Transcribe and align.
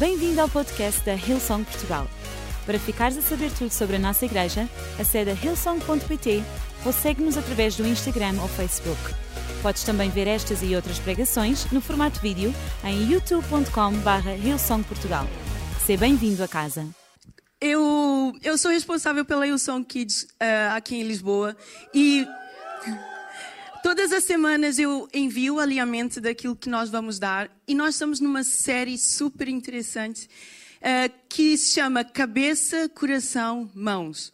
Bem-vindo 0.00 0.40
ao 0.40 0.48
podcast 0.48 1.04
da 1.04 1.12
Hillsong 1.12 1.62
Portugal. 1.62 2.08
Para 2.64 2.78
ficares 2.78 3.18
a 3.18 3.20
saber 3.20 3.50
tudo 3.52 3.70
sobre 3.70 3.96
a 3.96 3.98
nossa 3.98 4.24
igreja, 4.24 4.66
acede 4.98 5.28
a 5.28 5.34
hillsong.pt 5.34 6.42
ou 6.86 6.90
segue-nos 6.90 7.36
através 7.36 7.76
do 7.76 7.86
Instagram 7.86 8.40
ou 8.40 8.48
Facebook. 8.48 8.98
Podes 9.60 9.84
também 9.84 10.08
ver 10.08 10.26
estas 10.26 10.62
e 10.62 10.74
outras 10.74 10.98
pregações 10.98 11.70
no 11.70 11.82
formato 11.82 12.18
vídeo 12.18 12.50
em 12.82 13.12
youtube.com.br 13.12 14.42
hillsongportugal. 14.42 15.26
Seja 15.84 16.00
bem-vindo 16.00 16.42
a 16.42 16.48
casa. 16.48 16.88
Eu, 17.60 18.32
eu 18.42 18.56
sou 18.56 18.70
responsável 18.70 19.26
pela 19.26 19.46
Hillsong 19.46 19.84
Kids 19.84 20.22
uh, 20.22 20.76
aqui 20.76 20.96
em 20.96 21.02
Lisboa 21.02 21.54
e 21.92 22.26
todas 23.90 24.12
as 24.12 24.22
semanas 24.22 24.78
eu 24.78 25.08
envio 25.12 25.56
o 25.56 25.58
alinhamento 25.58 26.20
daquilo 26.20 26.54
que 26.54 26.68
nós 26.68 26.88
vamos 26.88 27.18
dar 27.18 27.50
e 27.66 27.74
nós 27.74 27.96
estamos 27.96 28.20
numa 28.20 28.44
série 28.44 28.96
super 28.96 29.48
interessante 29.48 30.30
uh, 30.76 31.12
que 31.28 31.58
se 31.58 31.74
chama 31.74 32.04
Cabeça, 32.04 32.88
Coração, 32.88 33.68
Mãos. 33.74 34.32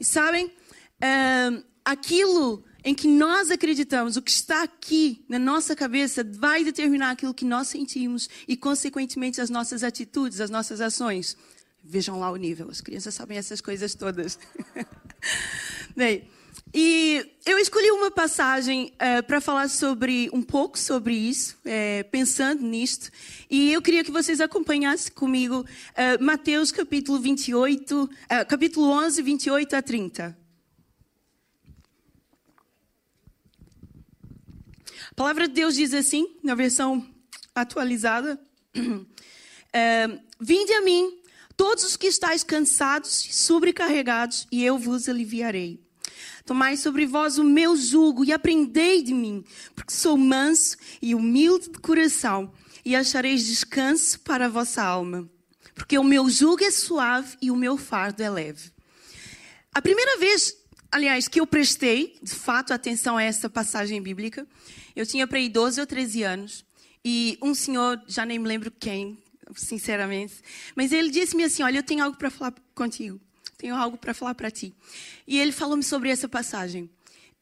E 0.00 0.04
sabem, 0.04 0.46
uh, 0.46 1.64
aquilo 1.84 2.64
em 2.82 2.96
que 2.96 3.06
nós 3.06 3.48
acreditamos, 3.48 4.16
o 4.16 4.22
que 4.22 4.32
está 4.32 4.64
aqui 4.64 5.24
na 5.28 5.38
nossa 5.38 5.76
cabeça, 5.76 6.24
vai 6.24 6.64
determinar 6.64 7.12
aquilo 7.12 7.32
que 7.32 7.44
nós 7.44 7.68
sentimos 7.68 8.28
e, 8.48 8.56
consequentemente, 8.56 9.40
as 9.40 9.50
nossas 9.50 9.84
atitudes, 9.84 10.40
as 10.40 10.50
nossas 10.50 10.80
ações. 10.80 11.36
Vejam 11.80 12.18
lá 12.18 12.28
o 12.28 12.36
nível, 12.36 12.68
as 12.68 12.80
crianças 12.80 13.14
sabem 13.14 13.38
essas 13.38 13.60
coisas 13.60 13.94
todas. 13.94 14.36
Bem, 15.96 16.28
e 16.74 17.32
eu 17.44 17.58
escolhi 17.58 17.90
uma 17.90 18.10
passagem 18.10 18.92
uh, 18.94 19.22
para 19.24 19.40
falar 19.40 19.68
sobre 19.68 20.28
um 20.32 20.42
pouco 20.42 20.78
sobre 20.78 21.14
isso, 21.14 21.56
é, 21.64 22.02
pensando 22.02 22.62
nisto, 22.62 23.10
e 23.48 23.72
eu 23.72 23.80
queria 23.80 24.04
que 24.04 24.10
vocês 24.10 24.40
acompanhassem 24.40 25.12
comigo 25.12 25.60
uh, 25.60 26.22
Mateus 26.22 26.72
capítulo 26.72 27.18
28, 27.18 28.04
uh, 28.04 28.08
capítulo 28.48 28.88
11, 28.90 29.22
28 29.22 29.76
a 29.76 29.82
30. 29.82 30.38
A 35.10 35.14
palavra 35.14 35.48
de 35.48 35.54
Deus 35.54 35.76
diz 35.76 35.94
assim, 35.94 36.36
na 36.42 36.54
versão 36.54 37.06
atualizada: 37.54 38.38
Vinde 40.38 40.72
a 40.74 40.82
mim, 40.82 41.18
Todos 41.56 41.84
os 41.84 41.96
que 41.96 42.06
estáis 42.06 42.44
cansados 42.44 43.24
e 43.24 43.32
sobrecarregados, 43.32 44.46
e 44.52 44.62
eu 44.62 44.78
vos 44.78 45.08
aliviarei. 45.08 45.85
Tomai 46.46 46.76
sobre 46.76 47.04
vós 47.04 47.38
o 47.38 47.44
meu 47.44 47.76
jugo 47.76 48.24
e 48.24 48.32
aprendei 48.32 49.02
de 49.02 49.12
mim, 49.12 49.44
porque 49.74 49.92
sou 49.92 50.16
manso 50.16 50.76
e 51.02 51.12
humilde 51.12 51.70
de 51.70 51.78
coração, 51.80 52.52
e 52.84 52.94
achareis 52.94 53.44
descanso 53.44 54.20
para 54.20 54.46
a 54.46 54.48
vossa 54.48 54.80
alma. 54.80 55.28
Porque 55.74 55.98
o 55.98 56.04
meu 56.04 56.30
jugo 56.30 56.62
é 56.62 56.70
suave 56.70 57.36
e 57.42 57.50
o 57.50 57.56
meu 57.56 57.76
fardo 57.76 58.22
é 58.22 58.30
leve. 58.30 58.70
A 59.74 59.82
primeira 59.82 60.18
vez, 60.18 60.56
aliás, 60.90 61.26
que 61.26 61.40
eu 61.40 61.46
prestei, 61.48 62.16
de 62.22 62.32
fato, 62.32 62.72
atenção 62.72 63.16
a 63.16 63.24
essa 63.24 63.50
passagem 63.50 64.00
bíblica, 64.00 64.46
eu 64.94 65.04
tinha 65.04 65.26
para 65.26 65.38
aí 65.38 65.48
12 65.48 65.80
ou 65.80 65.86
13 65.86 66.22
anos, 66.22 66.64
e 67.04 67.36
um 67.42 67.56
senhor, 67.56 68.00
já 68.06 68.24
nem 68.24 68.38
me 68.38 68.46
lembro 68.46 68.70
quem, 68.70 69.18
sinceramente. 69.56 70.34
Mas 70.76 70.92
ele 70.92 71.10
disse-me 71.10 71.42
assim: 71.42 71.64
Olha, 71.64 71.78
eu 71.78 71.82
tenho 71.82 72.04
algo 72.04 72.16
para 72.16 72.30
falar 72.30 72.54
contigo. 72.72 73.20
Tenho 73.56 73.74
algo 73.74 73.96
para 73.96 74.12
falar 74.12 74.34
para 74.34 74.50
ti. 74.50 74.74
E 75.26 75.38
ele 75.38 75.52
falou-me 75.52 75.82
sobre 75.82 76.10
essa 76.10 76.28
passagem. 76.28 76.90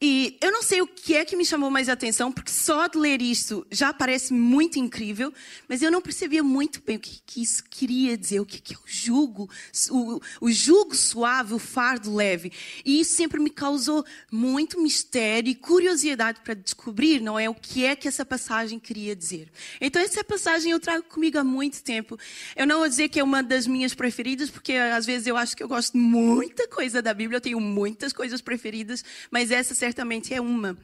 E 0.01 0.37
eu 0.41 0.51
não 0.51 0.61
sei 0.61 0.81
o 0.81 0.87
que 0.87 1.15
é 1.15 1.23
que 1.23 1.37
me 1.37 1.45
chamou 1.45 1.71
mais 1.71 1.87
atenção, 1.87 2.29
porque 2.29 2.51
só 2.51 2.85
de 2.85 2.97
ler 2.97 3.21
isso 3.21 3.65
já 3.71 3.93
parece 3.93 4.33
muito 4.33 4.77
incrível, 4.77 5.33
mas 5.69 5.81
eu 5.81 5.89
não 5.89 6.01
percebia 6.01 6.43
muito 6.43 6.81
bem 6.85 6.97
o 6.97 6.99
que, 6.99 7.21
que 7.25 7.41
isso 7.41 7.63
queria 7.69 8.17
dizer, 8.17 8.41
o 8.41 8.45
que, 8.45 8.59
que 8.59 8.73
é 8.73 8.77
o 8.77 8.81
jugo, 8.85 9.49
o, 9.89 10.19
o 10.41 10.51
jugo 10.51 10.93
suave, 10.93 11.53
o 11.53 11.59
fardo 11.59 12.13
leve. 12.13 12.51
E 12.83 12.99
isso 12.99 13.15
sempre 13.15 13.39
me 13.39 13.49
causou 13.49 14.05
muito 14.29 14.81
mistério 14.81 15.49
e 15.49 15.55
curiosidade 15.55 16.41
para 16.41 16.55
descobrir, 16.55 17.21
não 17.21 17.39
é, 17.39 17.49
o 17.49 17.55
que 17.55 17.85
é 17.85 17.95
que 17.95 18.09
essa 18.09 18.25
passagem 18.25 18.77
queria 18.77 19.15
dizer. 19.15 19.49
Então 19.79 20.01
essa 20.01 20.25
passagem 20.25 20.73
eu 20.73 20.79
trago 20.79 21.03
comigo 21.03 21.39
há 21.39 21.43
muito 21.43 21.81
tempo. 21.81 22.19
Eu 22.53 22.67
não 22.67 22.79
vou 22.79 22.89
dizer 22.89 23.07
que 23.07 23.17
é 23.17 23.23
uma 23.23 23.41
das 23.41 23.65
minhas 23.65 23.93
preferidas, 23.93 24.49
porque 24.49 24.73
às 24.73 25.05
vezes 25.05 25.25
eu 25.25 25.37
acho 25.37 25.55
que 25.55 25.63
eu 25.63 25.69
gosto 25.69 25.93
de 25.93 25.99
muita 25.99 26.67
coisa 26.67 27.01
da 27.01 27.13
Bíblia, 27.13 27.37
eu 27.37 27.41
tenho 27.41 27.61
muitas 27.61 28.11
coisas 28.11 28.41
preferidas, 28.41 29.01
mas 29.31 29.51
essa 29.51 29.73
certamente 29.95 30.33
é 30.33 30.41
uma. 30.41 30.77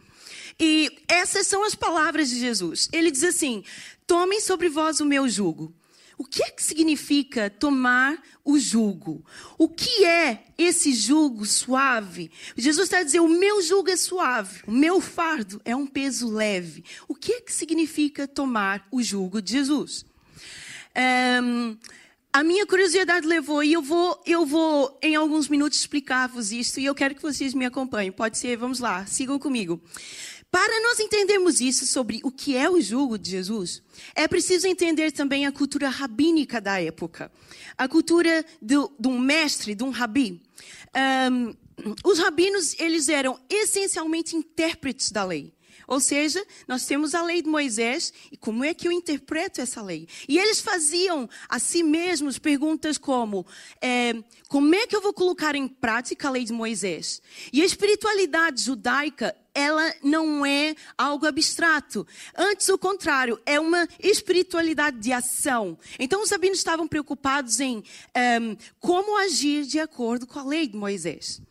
E 0.57 1.03
essas 1.07 1.45
são 1.45 1.65
as 1.65 1.75
palavras 1.75 2.29
de 2.29 2.39
Jesus. 2.39 2.87
Ele 2.93 3.11
diz 3.11 3.23
assim: 3.25 3.63
Tomem 4.07 4.39
sobre 4.39 4.69
vós 4.69 5.01
o 5.01 5.05
meu 5.05 5.27
jugo. 5.27 5.73
O 6.17 6.23
que 6.23 6.43
é 6.43 6.51
que 6.51 6.63
significa 6.63 7.49
tomar 7.49 8.21
o 8.45 8.57
jugo? 8.57 9.25
O 9.57 9.67
que 9.67 10.05
é 10.05 10.43
esse 10.57 10.93
jugo 10.93 11.45
suave? 11.45 12.31
Jesus 12.55 12.85
está 12.87 13.03
dizendo: 13.03 13.25
o 13.25 13.39
meu 13.39 13.61
jugo 13.61 13.89
é 13.89 13.97
suave, 13.97 14.61
o 14.65 14.71
meu 14.71 15.01
fardo 15.01 15.61
é 15.65 15.75
um 15.75 15.85
peso 15.85 16.29
leve. 16.29 16.85
O 17.07 17.15
que 17.15 17.33
é 17.33 17.41
que 17.41 17.51
significa 17.51 18.27
tomar 18.27 18.87
o 18.91 19.01
jugo 19.03 19.41
de 19.41 19.53
Jesus? 19.53 20.05
Um, 21.43 21.77
a 22.33 22.43
minha 22.43 22.65
curiosidade 22.65 23.27
levou, 23.27 23.63
e 23.63 23.73
eu 23.73 23.81
vou, 23.81 24.21
eu 24.25 24.45
vou 24.45 24.97
em 25.01 25.15
alguns 25.15 25.49
minutos 25.49 25.79
explicar-vos 25.79 26.51
isto, 26.51 26.79
e 26.79 26.85
eu 26.85 26.95
quero 26.95 27.15
que 27.15 27.21
vocês 27.21 27.53
me 27.53 27.65
acompanhem. 27.65 28.11
Pode 28.11 28.37
ser, 28.37 28.57
vamos 28.57 28.79
lá, 28.79 29.05
sigam 29.05 29.37
comigo. 29.37 29.81
Para 30.49 30.81
nós 30.81 30.99
entendermos 30.99 31.61
isso 31.61 31.85
sobre 31.85 32.19
o 32.23 32.31
que 32.31 32.57
é 32.57 32.69
o 32.69 32.81
jugo 32.81 33.17
de 33.17 33.31
Jesus, 33.31 33.81
é 34.13 34.27
preciso 34.27 34.67
entender 34.67 35.11
também 35.11 35.45
a 35.45 35.51
cultura 35.51 35.87
rabínica 35.87 36.59
da 36.59 36.81
época. 36.81 37.31
A 37.77 37.87
cultura 37.87 38.45
de, 38.61 38.75
de 38.99 39.07
um 39.07 39.17
mestre, 39.17 39.73
de 39.73 39.83
um 39.83 39.89
rabi. 39.89 40.41
Um, 41.31 41.55
os 42.03 42.19
rabinos, 42.19 42.77
eles 42.79 43.07
eram 43.07 43.39
essencialmente 43.49 44.35
intérpretes 44.35 45.09
da 45.09 45.23
lei. 45.23 45.53
Ou 45.87 45.99
seja, 45.99 46.45
nós 46.67 46.85
temos 46.85 47.13
a 47.13 47.21
lei 47.21 47.41
de 47.41 47.49
Moisés 47.49 48.13
e 48.31 48.37
como 48.37 48.63
é 48.63 48.73
que 48.73 48.87
eu 48.87 48.91
interpreto 48.91 49.61
essa 49.61 49.81
lei? 49.81 50.07
E 50.27 50.37
eles 50.37 50.59
faziam 50.59 51.29
a 51.49 51.59
si 51.59 51.83
mesmos 51.83 52.39
perguntas 52.39 52.97
como: 52.97 53.45
é, 53.81 54.15
como 54.47 54.73
é 54.75 54.87
que 54.87 54.95
eu 54.95 55.01
vou 55.01 55.13
colocar 55.13 55.55
em 55.55 55.67
prática 55.67 56.27
a 56.27 56.31
lei 56.31 56.43
de 56.43 56.53
Moisés? 56.53 57.21
E 57.51 57.61
a 57.61 57.65
espiritualidade 57.65 58.61
judaica 58.61 59.35
ela 59.53 59.93
não 60.01 60.45
é 60.45 60.75
algo 60.97 61.25
abstrato. 61.25 62.07
Antes, 62.35 62.69
o 62.69 62.77
contrário, 62.77 63.39
é 63.45 63.59
uma 63.59 63.87
espiritualidade 63.99 64.97
de 64.99 65.11
ação. 65.11 65.77
Então, 65.99 66.23
os 66.23 66.31
rabinos 66.31 66.57
estavam 66.57 66.87
preocupados 66.87 67.59
em 67.59 67.83
ehm, 68.15 68.55
como 68.79 69.17
agir 69.17 69.65
de 69.65 69.79
acordo 69.79 70.25
com 70.25 70.39
a 70.39 70.43
lei 70.43 70.67
de 70.67 70.77
Moisés. 70.77 71.41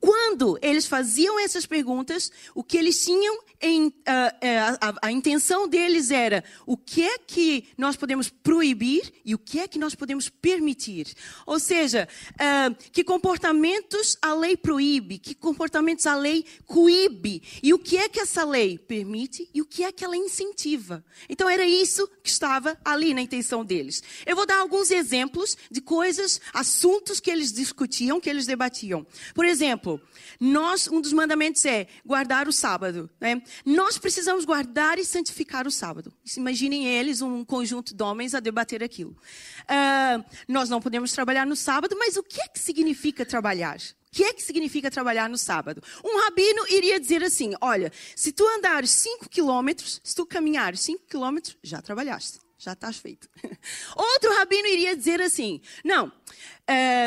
Quando 0.00 0.58
eles 0.60 0.86
faziam 0.86 1.38
essas 1.40 1.64
perguntas, 1.64 2.30
o 2.54 2.62
que 2.62 2.76
eles 2.76 3.02
tinham 3.02 3.42
em, 3.64 3.86
uh, 3.86 3.90
uh, 3.90 4.78
a, 4.78 5.06
a, 5.06 5.10
intenção 5.10 5.66
deles 5.66 6.10
era 6.10 6.44
o 6.66 6.76
que 6.76 7.02
é 7.02 7.16
que 7.16 7.66
nós 7.78 7.96
podemos 7.96 8.28
proibir 8.28 9.10
e 9.24 9.34
o 9.34 9.38
que 9.38 9.58
é 9.58 9.66
que 9.66 9.78
nós 9.78 9.94
podemos 9.94 10.28
permitir. 10.28 11.14
Ou 11.46 11.58
seja, 11.58 12.06
uh, 12.32 12.76
que 12.92 13.02
comportamentos 13.02 14.18
a 14.20 14.34
lei 14.34 14.54
proíbe, 14.54 15.18
que 15.18 15.34
comportamentos 15.34 16.06
a 16.06 16.14
lei 16.14 16.44
coíbe 16.66 17.42
e 17.62 17.72
o 17.72 17.78
que 17.78 17.96
é 17.96 18.06
que 18.06 18.20
essa 18.20 18.44
lei 18.44 18.76
permite 18.76 19.48
e 19.54 19.62
o 19.62 19.64
que 19.64 19.82
é 19.82 19.90
que 19.90 20.04
ela 20.04 20.16
incentiva. 20.16 21.02
Então 21.26 21.48
era 21.48 21.64
isso 21.64 22.06
que 22.22 22.28
estava 22.28 22.78
ali 22.84 23.14
na 23.14 23.22
intenção 23.22 23.64
deles. 23.64 24.02
Eu 24.26 24.36
vou 24.36 24.44
dar 24.44 24.58
alguns 24.58 24.90
exemplos 24.90 25.56
de 25.70 25.80
coisas, 25.80 26.38
assuntos 26.52 27.18
que 27.18 27.30
eles 27.30 27.50
discutiam, 27.50 28.20
que 28.20 28.28
eles 28.28 28.44
debatiam. 28.44 29.06
Por 29.34 29.46
exemplo, 29.46 29.98
nós, 30.38 30.86
um 30.86 31.00
dos 31.00 31.14
mandamentos 31.14 31.64
é 31.64 31.86
guardar 32.04 32.46
o 32.46 32.52
sábado. 32.52 33.08
Né? 33.18 33.42
Nós 33.64 33.98
precisamos 33.98 34.44
guardar 34.44 34.98
e 34.98 35.04
santificar 35.04 35.66
o 35.66 35.70
sábado. 35.70 36.12
Imaginem 36.36 36.86
eles, 36.86 37.20
um 37.20 37.44
conjunto 37.44 37.94
de 37.94 38.02
homens, 38.02 38.34
a 38.34 38.40
debater 38.40 38.82
aquilo. 38.82 39.16
Uh, 39.62 40.24
nós 40.48 40.68
não 40.68 40.80
podemos 40.80 41.12
trabalhar 41.12 41.46
no 41.46 41.56
sábado, 41.56 41.96
mas 41.98 42.16
o 42.16 42.22
que 42.22 42.40
é 42.40 42.48
que 42.48 42.58
significa 42.58 43.24
trabalhar? 43.24 43.76
O 43.76 44.16
que 44.16 44.24
é 44.24 44.32
que 44.32 44.42
significa 44.42 44.90
trabalhar 44.90 45.28
no 45.28 45.36
sábado? 45.36 45.82
Um 46.04 46.20
rabino 46.22 46.66
iria 46.68 47.00
dizer 47.00 47.22
assim: 47.22 47.52
olha, 47.60 47.92
se 48.14 48.32
tu 48.32 48.46
andares 48.46 48.90
5 48.90 49.28
quilômetros, 49.28 50.00
se 50.04 50.14
tu 50.14 50.24
caminhares 50.24 50.80
5 50.80 51.04
quilômetros, 51.08 51.56
já 51.62 51.82
trabalhaste 51.82 52.44
já 52.64 52.72
estás 52.72 52.96
feito. 52.96 53.28
Outro 53.94 54.32
rabino 54.34 54.66
iria 54.68 54.96
dizer 54.96 55.20
assim: 55.20 55.60
não, 55.84 56.06
uh, 56.08 56.12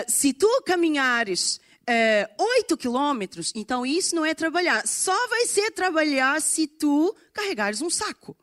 se 0.07 0.31
tu 0.33 0.61
caminhares 0.63 1.59
é, 1.87 2.29
8 2.37 2.75
quilômetros, 2.75 3.53
então 3.55 3.85
isso 3.85 4.13
não 4.15 4.25
é 4.25 4.33
trabalhar. 4.33 4.85
Só 4.85 5.27
vai 5.29 5.45
ser 5.45 5.71
trabalhar 5.71 6.41
se 6.41 6.67
tu 6.67 7.15
carregares 7.31 7.81
um 7.81 7.89
saco. 7.89 8.35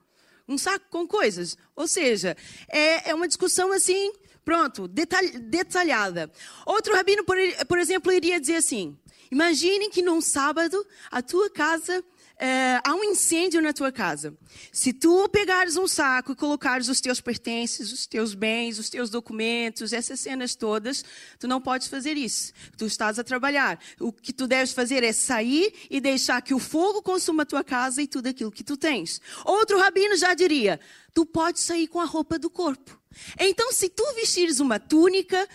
Um 0.49 0.57
saco 0.57 0.87
com 0.91 1.07
coisas. 1.07 1.57
Ou 1.77 1.87
seja, 1.87 2.37
é, 2.69 3.11
é 3.11 3.15
uma 3.15 3.29
discussão 3.29 3.71
assim, 3.73 4.13
pronto, 4.45 4.89
detalhada. 4.89 6.31
Outro 6.65 6.95
rabino, 6.95 7.25
por, 7.25 7.37
por 7.69 7.79
exemplo, 7.79 8.13
iria 8.13 8.41
dizer 8.41 8.57
assim: 8.57 8.97
imaginem 9.31 9.91
que 9.91 10.03
num 10.03 10.21
sábado 10.21 10.85
a 11.11 11.21
tua 11.21 11.51
casa 11.51 12.03
é, 12.45 12.79
há 12.85 12.95
um 12.95 13.03
incêndio 13.03 13.63
na 13.63 13.73
tua 13.73 13.91
casa. 13.91 14.37
Se 14.71 14.93
tu 14.93 15.27
pegares 15.31 15.79
um 15.79 15.89
saco 15.89 16.33
e 16.33 16.37
colocares 16.37 16.91
os 16.91 17.01
teus 17.01 17.19
pertences, 17.19 17.91
os 17.91 18.07
teus 18.07 18.35
bens, 18.35 18.79
os 18.79 18.91
teus 18.91 19.09
documentos, 19.09 19.95
essas 19.95 20.21
cenas 20.21 20.55
todas, 20.55 21.03
tu 21.39 21.49
não 21.49 21.59
podes 21.59 21.89
fazer 21.89 22.19
isso. 22.19 22.53
Tu 22.77 22.85
estás 22.85 23.19
a 23.19 23.25
trabalhar. 23.25 23.81
O 23.99 24.13
que 24.13 24.31
tu 24.31 24.47
deves 24.47 24.75
fazer 24.75 25.03
é 25.03 25.11
sair 25.11 25.73
e 25.89 26.03
deixar 26.03 26.43
que 26.43 26.53
o 26.53 26.59
fogo 26.59 27.01
consuma 27.01 27.45
a 27.45 27.47
tua 27.47 27.65
casa 27.65 28.03
e 28.03 28.07
tudo 28.07 28.27
aquilo 28.27 28.53
que 28.53 28.63
tu 28.63 28.77
tens. 28.77 29.23
Outro 29.47 29.79
rabino 29.79 30.15
já 30.15 30.35
diria: 30.35 30.79
tu 31.15 31.25
podes 31.25 31.63
sair 31.63 31.89
com 31.89 31.99
a 31.99 32.05
roupa 32.05 32.39
do 32.39 32.51
corpo. 32.51 33.01
Então, 33.41 33.73
se 33.73 33.89
tu 33.89 34.05
vestires 34.17 34.61
uma 34.61 34.79
túnica, 34.79 35.49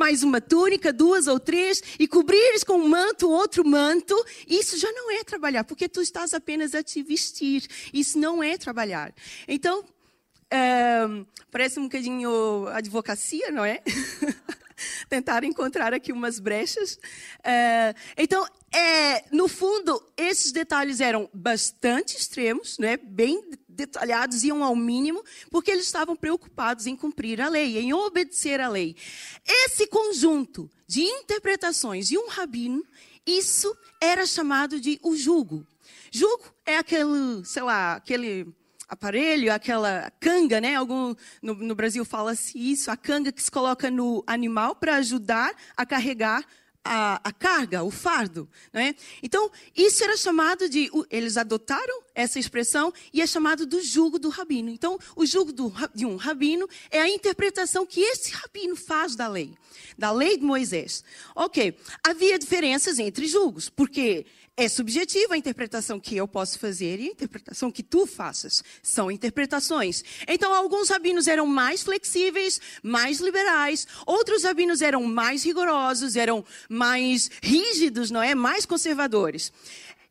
mais 0.00 0.22
uma 0.22 0.40
túnica, 0.40 0.94
duas 0.94 1.26
ou 1.26 1.38
três, 1.38 1.82
e 1.98 2.08
cobrires 2.08 2.64
com 2.64 2.78
um 2.78 2.88
manto 2.88 3.28
outro 3.28 3.62
manto, 3.62 4.16
isso 4.48 4.78
já 4.78 4.90
não 4.92 5.10
é 5.10 5.22
trabalhar, 5.22 5.62
porque 5.62 5.90
tu 5.90 6.00
estás 6.00 6.32
apenas 6.32 6.74
a 6.74 6.82
te 6.82 7.02
vestir. 7.02 7.68
Isso 7.92 8.18
não 8.18 8.42
é 8.42 8.56
trabalhar. 8.56 9.12
Então, 9.46 9.84
é, 10.50 11.02
parece 11.50 11.78
um 11.78 11.82
bocadinho 11.82 12.66
advocacia, 12.68 13.50
não 13.50 13.62
é? 13.62 13.82
Tentar 15.10 15.44
encontrar 15.44 15.92
aqui 15.92 16.12
umas 16.12 16.40
brechas. 16.40 16.98
É, 17.44 17.94
então, 18.16 18.46
é, 18.72 19.24
no 19.30 19.48
fundo, 19.48 20.02
esses 20.16 20.50
detalhes 20.50 21.02
eram 21.02 21.28
bastante 21.34 22.16
extremos, 22.16 22.78
né? 22.78 22.96
bem 22.96 23.50
detalhados, 23.70 24.42
iam 24.42 24.62
ao 24.62 24.76
mínimo, 24.76 25.24
porque 25.50 25.70
eles 25.70 25.86
estavam 25.86 26.16
preocupados 26.16 26.86
em 26.86 26.96
cumprir 26.96 27.40
a 27.40 27.48
lei, 27.48 27.78
em 27.78 27.92
obedecer 27.92 28.60
a 28.60 28.68
lei. 28.68 28.96
Esse 29.46 29.86
conjunto 29.86 30.70
de 30.86 31.02
interpretações 31.02 32.08
de 32.08 32.18
um 32.18 32.28
rabino, 32.28 32.84
isso 33.26 33.76
era 34.00 34.26
chamado 34.26 34.80
de 34.80 34.98
o 35.02 35.16
jugo. 35.16 35.66
Jugo 36.10 36.42
é 36.66 36.76
aquele, 36.76 37.44
sei 37.44 37.62
lá, 37.62 37.94
aquele 37.94 38.52
aparelho, 38.88 39.52
aquela 39.52 40.10
canga, 40.18 40.60
né? 40.60 40.74
Algum 40.74 41.14
no, 41.40 41.54
no 41.54 41.74
Brasil 41.76 42.04
fala-se 42.04 42.58
isso, 42.58 42.90
a 42.90 42.96
canga 42.96 43.30
que 43.30 43.42
se 43.42 43.50
coloca 43.50 43.88
no 43.88 44.24
animal 44.26 44.74
para 44.74 44.96
ajudar 44.96 45.54
a 45.76 45.86
carregar 45.86 46.44
a, 46.84 47.20
a, 47.22 47.32
carga, 47.32 47.82
o 47.82 47.90
fardo. 47.90 48.48
Né? 48.72 48.94
Então, 49.22 49.50
isso 49.76 50.02
era 50.02 50.16
chamado 50.16 50.68
de. 50.68 50.90
Eles 51.10 51.36
adotaram 51.36 52.02
essa 52.14 52.38
expressão 52.38 52.92
e 53.12 53.20
é 53.20 53.26
chamado 53.26 53.66
do 53.66 53.82
jugo 53.82 54.18
do 54.18 54.28
rabino. 54.28 54.70
Então, 54.70 54.98
o 55.14 55.26
jugo 55.26 55.52
do, 55.52 55.72
de 55.94 56.06
um 56.06 56.16
rabino 56.16 56.68
é 56.90 57.00
a 57.00 57.08
interpretação 57.08 57.86
que 57.86 58.00
esse 58.00 58.32
rabino 58.32 58.76
faz 58.76 59.14
da 59.14 59.28
lei, 59.28 59.54
da 59.96 60.10
lei 60.10 60.36
de 60.36 60.44
Moisés. 60.44 61.04
Ok, 61.34 61.76
havia 62.02 62.38
diferenças 62.38 62.98
entre 62.98 63.26
julgos, 63.26 63.68
porque 63.68 64.26
é 64.56 64.68
subjetiva 64.68 65.34
a 65.34 65.38
interpretação 65.38 65.98
que 65.98 66.16
eu 66.16 66.28
posso 66.28 66.58
fazer 66.58 67.00
e 67.00 67.08
a 67.08 67.12
interpretação 67.12 67.70
que 67.70 67.82
tu 67.82 68.06
faças. 68.06 68.62
São 68.82 69.10
interpretações. 69.10 70.04
Então, 70.28 70.52
alguns 70.52 70.90
rabinos 70.90 71.26
eram 71.26 71.46
mais 71.46 71.82
flexíveis, 71.82 72.60
mais 72.82 73.20
liberais. 73.20 73.86
Outros 74.06 74.44
rabinos 74.44 74.82
eram 74.82 75.04
mais 75.04 75.44
rigorosos, 75.44 76.16
eram 76.16 76.44
mais 76.68 77.30
rígidos, 77.42 78.10
não 78.10 78.22
é? 78.22 78.34
Mais 78.34 78.66
conservadores. 78.66 79.52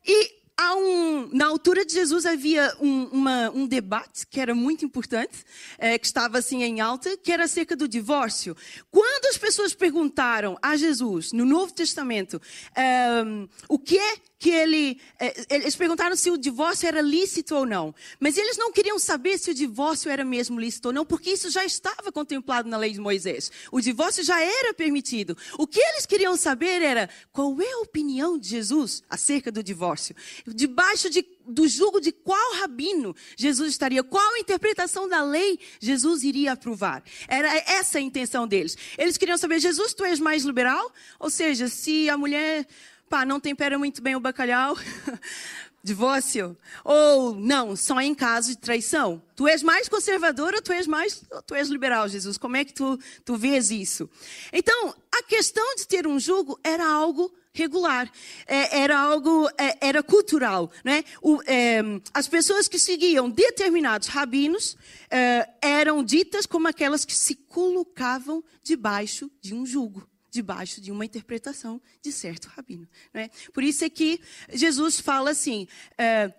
E 0.04 0.40
um, 0.76 1.28
na 1.32 1.46
altura 1.46 1.84
de 1.84 1.92
Jesus 1.92 2.26
havia 2.26 2.74
um, 2.80 3.04
uma, 3.04 3.50
um 3.50 3.66
debate 3.66 4.26
que 4.26 4.40
era 4.40 4.54
muito 4.54 4.84
importante, 4.84 5.44
é, 5.78 5.98
que 5.98 6.06
estava 6.06 6.38
assim 6.38 6.62
em 6.62 6.80
alta, 6.80 7.16
que 7.16 7.32
era 7.32 7.44
acerca 7.44 7.74
do 7.74 7.88
divórcio. 7.88 8.56
Quando 8.90 9.26
as 9.26 9.38
pessoas 9.38 9.74
perguntaram 9.74 10.58
a 10.60 10.76
Jesus, 10.76 11.32
no 11.32 11.44
Novo 11.44 11.72
Testamento, 11.72 12.40
é, 12.74 13.22
o 13.68 13.78
que 13.78 13.98
é 13.98 14.16
que 14.40 14.48
ele. 14.48 14.98
É, 15.18 15.44
eles 15.50 15.76
perguntaram 15.76 16.16
se 16.16 16.30
o 16.30 16.38
divórcio 16.38 16.88
era 16.88 17.02
lícito 17.02 17.54
ou 17.54 17.66
não. 17.66 17.94
Mas 18.18 18.38
eles 18.38 18.56
não 18.56 18.72
queriam 18.72 18.98
saber 18.98 19.38
se 19.38 19.50
o 19.50 19.54
divórcio 19.54 20.10
era 20.10 20.24
mesmo 20.24 20.58
lícito 20.58 20.88
ou 20.88 20.94
não, 20.94 21.04
porque 21.04 21.30
isso 21.30 21.50
já 21.50 21.62
estava 21.62 22.10
contemplado 22.10 22.66
na 22.66 22.78
lei 22.78 22.90
de 22.90 23.00
Moisés. 23.00 23.52
O 23.70 23.82
divórcio 23.82 24.24
já 24.24 24.40
era 24.40 24.72
permitido. 24.72 25.36
O 25.58 25.66
que 25.66 25.78
eles 25.78 26.06
queriam 26.06 26.34
saber 26.38 26.80
era 26.80 27.10
qual 27.30 27.54
é 27.60 27.70
a 27.70 27.80
opinião 27.80 28.38
de 28.38 28.48
Jesus 28.48 29.02
acerca 29.10 29.52
do 29.52 29.62
divórcio. 29.62 30.16
Debaixo 30.46 31.10
de 31.10 31.22
do 31.46 31.66
jugo 31.66 32.00
de 32.00 32.12
qual 32.12 32.54
rabino 32.60 33.14
Jesus 33.36 33.70
estaria, 33.70 34.04
qual 34.04 34.36
interpretação 34.36 35.08
da 35.08 35.22
lei 35.22 35.58
Jesus 35.80 36.22
iria 36.22 36.52
aprovar. 36.52 37.02
Era 37.26 37.48
essa 37.66 37.98
a 37.98 38.00
intenção 38.00 38.46
deles. 38.46 38.76
Eles 38.96 39.16
queriam 39.16 39.36
saber, 39.36 39.58
Jesus, 39.58 39.92
tu 39.92 40.04
és 40.04 40.20
mais 40.20 40.44
liberal? 40.44 40.92
Ou 41.18 41.28
seja, 41.28 41.68
se 41.68 42.08
a 42.08 42.16
mulher 42.16 42.66
pá, 43.10 43.26
não 43.26 43.40
tempera 43.40 43.76
muito 43.76 44.00
bem 44.00 44.14
o 44.14 44.20
bacalhau, 44.20 44.78
divórcio. 45.82 46.56
Ou 46.84 47.34
não, 47.34 47.74
só 47.74 48.00
em 48.00 48.14
caso 48.14 48.50
de 48.50 48.58
traição. 48.58 49.20
Tu 49.34 49.48
és 49.48 49.64
mais 49.64 49.88
conservador 49.88 50.54
ou 50.54 50.62
tu 50.62 50.72
és 50.72 50.86
mais, 50.86 51.20
tu 51.44 51.54
és 51.56 51.68
liberal, 51.68 52.08
Jesus? 52.08 52.38
Como 52.38 52.56
é 52.56 52.64
que 52.64 52.72
tu, 52.72 52.98
tu 53.24 53.36
vês 53.36 53.72
isso? 53.72 54.08
Então, 54.52 54.94
a 55.12 55.24
questão 55.24 55.74
de 55.74 55.88
ter 55.88 56.06
um 56.06 56.20
jugo 56.20 56.58
era 56.62 56.86
algo 56.86 57.34
regular, 57.52 58.08
é, 58.46 58.78
era 58.78 58.96
algo, 58.96 59.50
é, 59.58 59.76
era 59.80 60.04
cultural. 60.04 60.70
Né? 60.84 61.02
O, 61.20 61.42
é, 61.44 61.80
as 62.14 62.28
pessoas 62.28 62.68
que 62.68 62.78
seguiam 62.78 63.28
determinados 63.28 64.06
rabinos 64.06 64.76
é, 65.10 65.48
eram 65.60 66.04
ditas 66.04 66.46
como 66.46 66.68
aquelas 66.68 67.04
que 67.04 67.14
se 67.14 67.34
colocavam 67.34 68.44
debaixo 68.62 69.28
de 69.40 69.52
um 69.52 69.66
jugo 69.66 70.08
debaixo 70.30 70.80
de 70.80 70.92
uma 70.92 71.04
interpretação 71.04 71.80
de 72.00 72.12
certo 72.12 72.46
rabino. 72.46 72.88
Né? 73.12 73.30
Por 73.52 73.62
isso 73.62 73.84
é 73.84 73.90
que 73.90 74.20
Jesus 74.52 75.00
fala 75.00 75.30
assim: 75.30 75.66
é, 75.98 76.32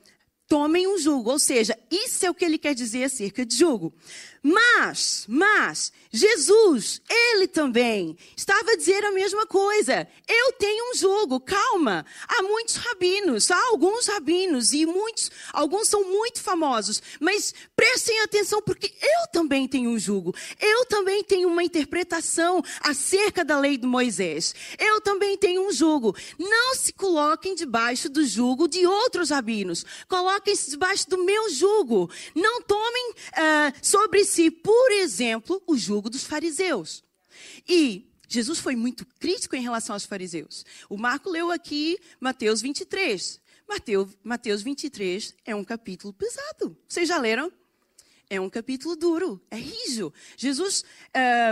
tomem 0.51 0.85
um 0.85 0.97
jugo, 0.97 1.31
ou 1.31 1.39
seja, 1.39 1.79
isso 1.89 2.25
é 2.25 2.29
o 2.29 2.33
que 2.33 2.43
ele 2.43 2.57
quer 2.57 2.75
dizer 2.75 3.05
acerca 3.05 3.45
de 3.45 3.55
jugo. 3.55 3.93
Mas, 4.43 5.25
mas, 5.29 5.93
Jesus, 6.11 6.99
ele 7.07 7.47
também 7.47 8.17
estava 8.35 8.71
a 8.71 8.75
dizer 8.75 9.05
a 9.05 9.11
mesma 9.11 9.45
coisa. 9.45 10.07
Eu 10.27 10.51
tenho 10.53 10.91
um 10.91 10.95
jugo, 10.95 11.39
calma. 11.39 12.03
Há 12.27 12.41
muitos 12.41 12.75
rabinos, 12.75 13.51
há 13.51 13.67
alguns 13.67 14.07
rabinos 14.07 14.73
e 14.73 14.85
muitos, 14.85 15.29
alguns 15.53 15.87
são 15.87 16.03
muito 16.03 16.41
famosos, 16.41 17.01
mas 17.19 17.53
prestem 17.75 18.19
atenção 18.21 18.63
porque 18.63 18.91
eu 18.99 19.27
também 19.31 19.67
tenho 19.67 19.91
um 19.91 19.99
jugo. 19.99 20.33
Eu 20.59 20.85
também 20.87 21.23
tenho 21.23 21.47
uma 21.47 21.63
interpretação 21.63 22.63
acerca 22.81 23.45
da 23.45 23.59
lei 23.59 23.77
de 23.77 23.85
Moisés. 23.85 24.55
Eu 24.79 24.99
também 25.01 25.37
tenho 25.37 25.67
um 25.67 25.71
jugo. 25.71 26.15
Não 26.39 26.73
se 26.73 26.91
coloquem 26.91 27.53
debaixo 27.53 28.09
do 28.09 28.25
jugo 28.25 28.67
de 28.67 28.87
outros 28.87 29.29
rabinos. 29.29 29.85
Coloquem-se 30.41 30.71
debaixo 30.71 31.09
do 31.09 31.23
meu 31.23 31.49
jugo. 31.51 32.09
Não 32.35 32.61
tomem 32.63 33.11
uh, 33.11 33.73
sobre 33.81 34.25
si, 34.25 34.49
por 34.49 34.91
exemplo, 34.91 35.61
o 35.67 35.77
jugo 35.77 36.09
dos 36.09 36.23
fariseus. 36.23 37.03
E 37.67 38.09
Jesus 38.27 38.59
foi 38.59 38.75
muito 38.75 39.05
crítico 39.19 39.55
em 39.55 39.61
relação 39.61 39.93
aos 39.93 40.05
fariseus. 40.05 40.65
O 40.89 40.97
Marco 40.97 41.29
leu 41.29 41.51
aqui 41.51 41.99
Mateus 42.19 42.61
23. 42.61 43.39
Mateus, 43.67 44.09
Mateus 44.23 44.61
23 44.63 45.35
é 45.45 45.55
um 45.55 45.63
capítulo 45.63 46.11
pesado. 46.11 46.75
Vocês 46.87 47.07
já 47.07 47.17
leram? 47.17 47.51
É 48.29 48.39
um 48.39 48.49
capítulo 48.49 48.95
duro, 48.95 49.41
é 49.51 49.57
rijo. 49.57 50.11
Jesus 50.37 50.83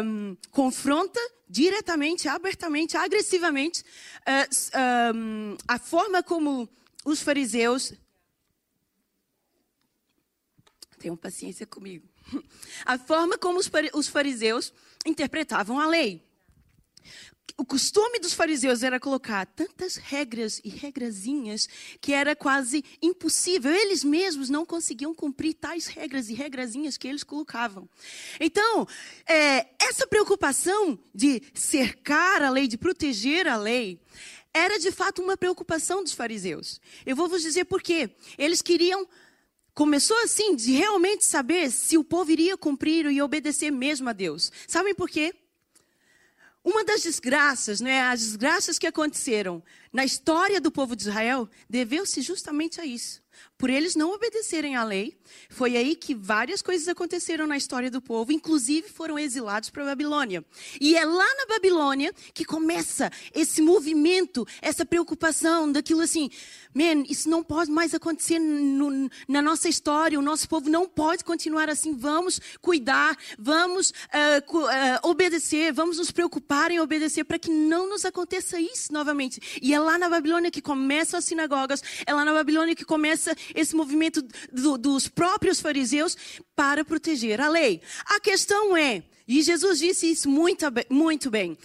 um, 0.04 0.36
confronta 0.50 1.20
diretamente, 1.48 2.28
abertamente, 2.28 2.96
agressivamente 2.96 3.84
uh, 3.84 5.16
um, 5.16 5.58
a 5.68 5.78
forma 5.78 6.24
como 6.24 6.68
os 7.06 7.22
fariseus. 7.22 7.94
Tenham 11.00 11.18
paciência 11.18 11.66
comigo 11.66 12.08
a 12.86 12.98
forma 12.98 13.38
como 13.38 13.60
os 13.94 14.08
fariseus 14.08 14.74
interpretavam 15.06 15.80
a 15.80 15.88
lei. 15.88 16.24
O 17.58 17.66
costume 17.66 18.20
dos 18.20 18.34
fariseus 18.34 18.84
era 18.84 19.00
colocar 19.00 19.46
tantas 19.46 19.96
regras 19.96 20.62
e 20.64 20.70
regrazinhas 20.70 21.68
que 22.00 22.14
era 22.14 22.34
quase 22.36 22.86
impossível. 23.02 23.74
Eles 23.74 24.04
mesmos 24.04 24.50
não 24.50 24.66
conseguiam 24.66 25.14
cumprir 25.14 25.56
tais 25.56 25.88
regras 25.88 26.30
e 26.30 26.34
regrazinhas 26.34 26.96
que 26.96 27.08
eles 27.08 27.24
colocavam. 27.24 27.90
Então, 28.40 28.88
é, 29.26 29.68
essa 29.78 30.08
preocupação 30.08 30.98
de 31.14 31.42
cercar 31.54 32.42
a 32.42 32.50
lei, 32.50 32.68
de 32.68 32.78
proteger 32.78 33.46
a 33.46 33.58
lei, 33.58 34.00
era 34.54 34.80
de 34.80 34.92
fato 34.92 35.22
uma 35.22 35.36
preocupação 35.36 36.02
dos 36.04 36.14
fariseus. 36.14 36.80
Eu 37.06 37.16
vou 37.16 37.28
vos 37.28 37.42
dizer 37.42 37.66
por 37.66 37.82
quê. 37.82 38.10
Eles 38.38 38.62
queriam 38.62 39.06
começou 39.74 40.18
assim, 40.24 40.56
de 40.56 40.74
realmente 40.74 41.24
saber 41.24 41.72
se 41.72 41.98
o 41.98 42.04
povo 42.04 42.32
iria 42.32 42.58
cumprir 42.58 43.06
e 43.06 43.22
obedecer 43.22 43.72
mesmo 43.72 44.10
a 44.10 44.14
Deus. 44.14 44.52
Sabem 44.68 44.94
por 44.94 45.10
quê? 45.10 45.34
Uma 46.64 46.84
das 46.84 47.02
desgraças, 47.02 47.80
né, 47.80 48.02
as 48.02 48.20
desgraças 48.20 48.78
que 48.78 48.86
aconteceram 48.86 49.64
na 49.92 50.04
história 50.04 50.60
do 50.60 50.72
povo 50.72 50.96
de 50.96 51.04
Israel, 51.04 51.50
deveu-se 51.70 52.22
justamente 52.22 52.82
a 52.82 52.86
isso. 52.86 53.24
Por 53.60 53.70
eles 53.70 53.94
não 53.94 54.14
obedecerem 54.14 54.78
à 54.78 54.86
lei, 54.86 55.18
foi 55.50 55.76
aí 55.76 55.94
que 55.94 56.16
várias 56.16 56.62
coisas 56.62 56.88
aconteceram 56.88 57.46
na 57.46 57.58
história 57.58 57.92
do 57.92 58.02
povo, 58.02 58.32
inclusive 58.32 58.88
foram 58.88 59.20
exilados 59.20 59.70
para 59.70 59.84
a 59.84 59.88
Babilônia. 59.88 60.46
E 60.80 60.96
é 60.96 61.04
lá 61.04 61.28
na 61.36 61.46
Babilônia 61.46 62.14
que 62.34 62.46
começa 62.46 63.12
esse 63.36 63.62
movimento, 63.62 64.48
essa 64.62 64.86
preocupação 64.86 65.70
daquilo 65.70 66.00
assim, 66.00 66.30
man, 66.74 67.04
isso 67.10 67.30
não 67.30 67.44
pode 67.44 67.70
mais 67.70 67.94
acontecer 67.94 68.40
no, 68.40 69.10
na 69.28 69.42
nossa 69.42 69.68
história, 69.68 70.18
o 70.18 70.22
nosso 70.22 70.48
povo 70.48 70.70
não 70.70 70.88
pode 70.88 71.26
continuar 71.26 71.70
assim, 71.70 71.94
vamos 71.94 72.40
cuidar, 72.62 73.18
vamos 73.38 73.90
uh, 73.90 74.56
uh, 74.56 75.10
obedecer, 75.10 75.74
vamos 75.74 75.98
nos 75.98 76.12
preocupar 76.12 76.72
em 76.72 76.80
obedecer 76.80 77.26
para 77.26 77.38
que 77.38 77.52
não 77.52 77.90
nos 77.90 78.06
aconteça 78.06 78.58
isso 78.58 78.94
novamente. 78.94 79.60
E 79.62 79.74
é 79.74 79.80
lá 79.82 79.98
na 79.98 80.08
Babilônia 80.08 80.50
que 80.50 80.62
começam 80.62 81.18
as 81.18 81.26
sinagogas, 81.26 81.84
é 82.06 82.14
lá 82.14 82.24
na 82.24 82.32
Babilônia 82.32 82.74
que 82.74 82.86
começa 82.86 83.36
esse 83.56 83.76
movimento 83.76 84.22
do, 84.52 84.78
dos 84.78 85.08
próprios 85.08 85.60
fariseus 85.60 86.18
para 86.56 86.84
proteger 86.84 87.42
a 87.42 87.50
lei. 87.50 87.82
A 88.06 88.20
questão 88.20 88.76
é, 88.76 89.04
e 89.28 89.42
Jesus 89.42 89.80
disse 89.80 90.12
isso 90.12 90.30
muito, 90.30 90.66
muito 90.90 91.30
bem, 91.30 91.58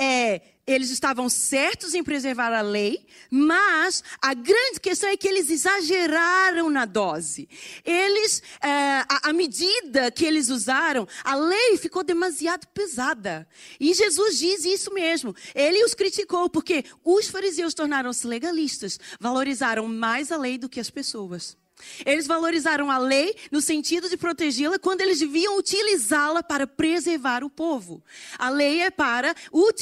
é, 0.00 0.40
eles 0.66 0.90
estavam 0.90 1.28
certos 1.28 1.92
em 1.92 2.04
preservar 2.04 2.52
a 2.52 2.60
lei, 2.60 3.04
mas 3.30 4.02
a 4.20 4.32
grande 4.32 4.78
questão 4.80 5.08
é 5.10 5.16
que 5.16 5.26
eles 5.26 5.50
exageraram 5.50 6.70
na 6.70 6.84
dose. 6.84 7.48
Eles, 7.84 8.42
é, 8.62 9.04
a, 9.08 9.32
medida 9.32 10.10
que 10.10 10.24
eles 10.24 10.50
usaram, 10.50 11.06
a 11.24 11.34
lei 11.34 11.76
ficou 11.78 12.04
demasiado 12.04 12.66
pesada. 12.68 13.46
E 13.80 13.92
Jesus 13.92 14.38
diz 14.38 14.64
isso 14.64 14.94
mesmo. 14.94 15.34
Ele 15.54 15.84
os 15.84 15.94
criticou 15.94 16.48
porque 16.48 16.84
os 17.04 17.28
fariseus 17.28 17.74
tornaram-se 17.74 18.26
legalistas, 18.26 19.00
valorizaram 19.18 19.88
mais 19.88 20.30
a 20.30 20.36
lei 20.36 20.58
do 20.58 20.68
que 20.68 20.78
as 20.78 20.90
pessoas. 20.90 21.56
Eles 22.04 22.26
valorizaram 22.26 22.90
a 22.90 22.98
lei 22.98 23.34
no 23.50 23.60
sentido 23.60 24.08
de 24.08 24.16
protegê-la 24.16 24.78
quando 24.78 25.00
eles 25.00 25.18
deviam 25.18 25.56
utilizá-la 25.58 26.42
para 26.42 26.66
preservar 26.66 27.44
o 27.44 27.50
povo. 27.50 28.02
A 28.38 28.48
lei 28.48 28.80
é 28.80 28.90
para 28.90 29.34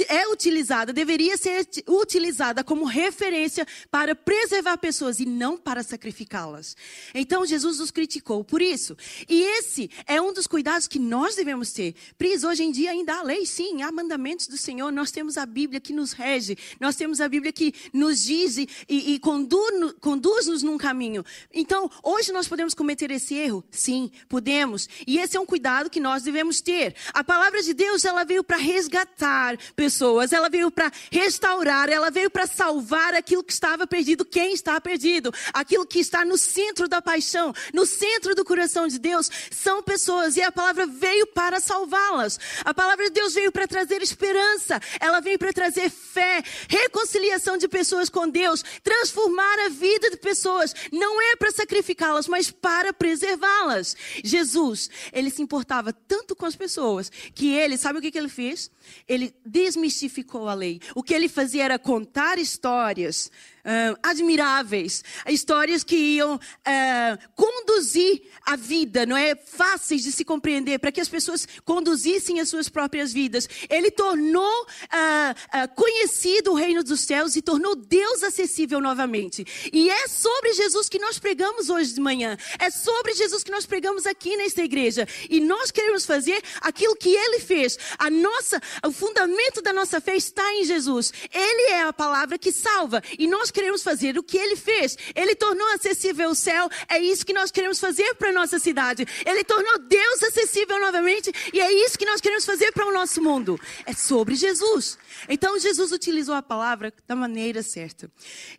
é 0.09 0.29
utilizada, 0.29 0.93
deveria 0.93 1.37
ser 1.37 1.67
utilizada 1.89 2.63
como 2.63 2.85
referência 2.85 3.67
para 3.91 4.15
preservar 4.15 4.77
pessoas 4.79 5.21
e 5.21 5.27
não 5.27 5.57
para 5.57 5.83
sacrificá-las. 5.83 6.77
Então 7.15 7.45
Jesus 7.45 7.81
os 7.81 7.91
criticou 7.91 8.45
por 8.45 8.63
isso. 8.63 8.97
E 9.29 9.43
esse 9.43 9.91
é 10.07 10.21
um 10.21 10.33
dos 10.33 10.47
cuidados 10.47 10.87
que 10.87 10.99
nós 10.99 11.35
devemos 11.35 11.73
ter. 11.73 11.95
Pris, 12.17 12.45
hoje 12.45 12.63
em 12.63 12.71
dia 12.71 12.91
ainda 12.91 13.17
há 13.17 13.23
lei, 13.23 13.47
sim, 13.47 13.83
há 13.83 13.91
mandamentos 13.91 14.47
do 14.47 14.57
Senhor. 14.57 14.91
Nós 14.93 15.11
temos 15.11 15.37
a 15.37 15.47
Bíblia 15.47 15.81
que 15.81 15.93
nos 15.93 16.13
rege, 16.13 16.57
nós 16.79 16.97
temos 16.97 17.21
a 17.21 17.29
Bíblia 17.29 17.53
que 17.53 17.75
nos 17.93 18.23
diz 18.25 18.57
e, 18.57 18.69
e, 18.89 19.19
conduz-nos 19.19 19.95
conduz 20.01 20.63
num 20.63 20.79
caminho. 20.79 21.25
Então 21.53 21.90
hoje 22.03 22.33
nós 22.33 22.47
podemos 22.47 22.75
cometer 22.75 23.11
esse 23.11 23.35
erro? 23.35 23.65
Sim, 23.71 24.11
podemos. 24.29 24.89
E 25.07 25.19
esse 25.19 25.37
é 25.37 25.41
um 25.41 25.47
cuidado 25.47 25.91
que 25.91 26.01
nós 26.01 26.23
devemos 26.23 26.61
ter. 26.61 26.95
A 27.13 27.25
palavra 27.25 27.63
de 27.63 27.75
Deus, 27.75 28.05
ela 28.05 28.25
veio 28.25 28.45
para 28.45 28.57
resgatar 28.57 29.57
pessoas, 29.75 30.33
ela 30.33 30.49
veio 30.49 30.71
para 30.71 30.93
restaurar, 31.11 31.89
ela 31.89 32.11
veio 32.11 32.31
para 32.31 32.47
salvar 32.47 33.15
aquilo 33.15 33.43
que 33.43 33.53
estava 33.53 33.87
perdido, 33.87 34.25
quem 34.25 34.53
está 34.53 34.81
perdido, 34.81 35.33
aquilo 35.53 35.87
que 35.87 35.99
está 35.99 36.25
no 36.25 36.39
centro 36.39 36.89
da 36.89 37.03
paixão, 37.03 37.53
no 37.75 37.85
centro 37.85 38.35
do 38.35 38.45
coração 38.45 38.87
de 38.87 38.99
Deus, 38.99 39.31
são 39.51 39.83
pessoas 39.83 40.37
e 40.37 40.43
a 40.43 40.53
palavra 40.53 40.87
veio 40.87 41.27
para 41.27 41.61
salvá-las. 41.61 42.39
A 42.65 42.73
palavra 42.73 43.07
de 43.07 43.11
Deus 43.11 43.35
veio 43.35 43.51
para 43.51 43.67
trazer 43.67 44.03
esperança, 44.03 44.81
ela 45.01 45.21
veio 45.21 45.39
para 45.39 45.53
trazer 45.53 45.91
fé, 45.91 46.43
reconciliação 46.69 47.57
de 47.57 47.67
pessoas 47.67 48.09
com 48.09 48.29
Deus, 48.29 48.63
transformar 48.83 49.59
a 49.67 49.69
vida 49.69 50.11
de 50.11 50.17
pessoas. 50.17 50.75
Não 50.93 51.21
é 51.21 51.37
para 51.37 51.51
sacrificar 51.51 51.70
sacrificá-las, 51.71 52.27
mas 52.27 52.51
para 52.51 52.93
preservá-las. 52.93 53.97
Jesus, 54.25 54.91
ele 55.13 55.31
se 55.31 55.41
importava 55.41 55.93
tanto 55.93 56.35
com 56.35 56.45
as 56.45 56.57
pessoas 56.57 57.11
que 57.33 57.55
ele, 57.55 57.79
sabe 57.79 57.99
o 57.99 58.03
que, 58.03 58.11
que 58.11 58.19
ele 58.19 58.29
fez? 58.29 58.71
Ele 59.09 59.33
desmistificou 59.47 60.49
a 60.49 60.55
lei. 60.55 60.81
O 60.95 61.03
que 61.03 61.15
ele 61.15 61.29
fazia 61.29 61.65
era 61.65 61.79
contar 61.79 62.39
histórias 62.39 63.31
uh, 63.65 63.99
admiráveis, 64.03 65.03
histórias 65.29 65.85
que 65.85 65.97
iam 65.97 66.37
uh, 66.37 67.31
conduzir 67.35 68.23
a 68.45 68.57
vida, 68.57 69.07
não 69.07 69.17
é? 69.17 69.35
Fáceis 69.35 70.03
de 70.03 70.13
se 70.13 70.25
compreender, 70.25 70.79
para 70.79 70.93
que 70.93 71.01
as 71.01 71.09
pessoas 71.09 71.47
conduzissem 71.65 72.41
as 72.41 72.49
suas 72.49 72.69
próprias 72.69 73.13
vidas. 73.13 73.49
Ele 73.69 73.91
tornou 73.91 74.63
uh, 74.63 75.75
conhecido 75.75 76.53
o 76.53 76.55
reino 76.55 76.83
dos 76.83 77.01
céus 77.01 77.37
e 77.37 77.43
tornou 77.43 77.75
Deus 77.77 78.23
acessível 78.23 78.81
novamente. 78.81 79.45
E 79.73 79.91
é 79.91 80.09
sobre 80.09 80.53
Jesus 80.53 80.89
que 80.89 80.99
nós 80.99 81.19
pregamos 81.19 81.71
hoje 81.71 81.93
de 81.93 82.01
manhã. 82.01 82.37
É 82.59 82.71
sobre 82.71 83.15
Jesus 83.15 83.43
que 83.43 83.51
nós 83.51 83.67
pregamos 83.67 84.07
aqui 84.07 84.37
nesta 84.37 84.63
igreja. 84.63 85.07
E 85.29 85.41
nós 85.41 85.71
queremos 85.71 86.05
fazer 86.05 86.43
aquilo 86.61 86.97
que 86.97 87.11
ele 87.11 87.41
fez. 87.41 87.79
A 87.99 88.11
nossa, 88.11 88.61
o 88.87 88.93
fundamento 88.93 89.63
da 89.63 89.73
nossa 89.73 90.01
fé 90.01 90.17
está 90.17 90.55
em 90.55 90.65
Jesus. 90.65 91.13
Ele 91.33 91.73
é 91.73 91.83
a 91.83 91.93
palavra 91.93 92.39
que 92.39 92.53
salva. 92.53 93.03
E 93.19 93.27
nós 93.27 93.50
queremos 93.51 93.83
fazer 93.83 94.19
o 94.19 94.23
que 94.23 94.37
ele 94.37 94.57
fez. 94.57 94.97
Ele 95.15 95.35
tornou 95.35 95.67
acessível 95.75 96.31
o 96.31 96.35
céu. 96.35 96.69
É 96.89 96.99
isso 96.99 97.25
que 97.25 97.33
nós 97.33 97.51
queremos 97.51 97.79
fazer 97.79 98.15
para 98.15 98.31
a 98.31 98.33
nossa 98.33 98.59
cidade. 98.59 99.07
Ele 99.25 99.45
tornou 99.45 99.79
Deus 99.79 100.23
acessível 100.23 100.81
novamente. 100.81 101.33
E 101.53 101.61
é 101.61 101.73
isso 101.85 101.99
que 101.99 102.05
nós 102.05 102.21
queremos 102.21 102.45
fazer 102.45 102.73
para 102.73 102.87
o 102.87 102.93
nosso 102.93 103.23
mundo. 103.23 103.59
É 103.87 103.93
sobre 103.93 104.35
Jesus. 104.35 104.99
Então, 105.29 105.59
Jesus 105.59 105.93
utilizou 105.93 106.35
a 106.35 106.43
palavra 106.43 106.93
da 107.07 107.15
maneira 107.17 107.63
certa. 107.63 108.11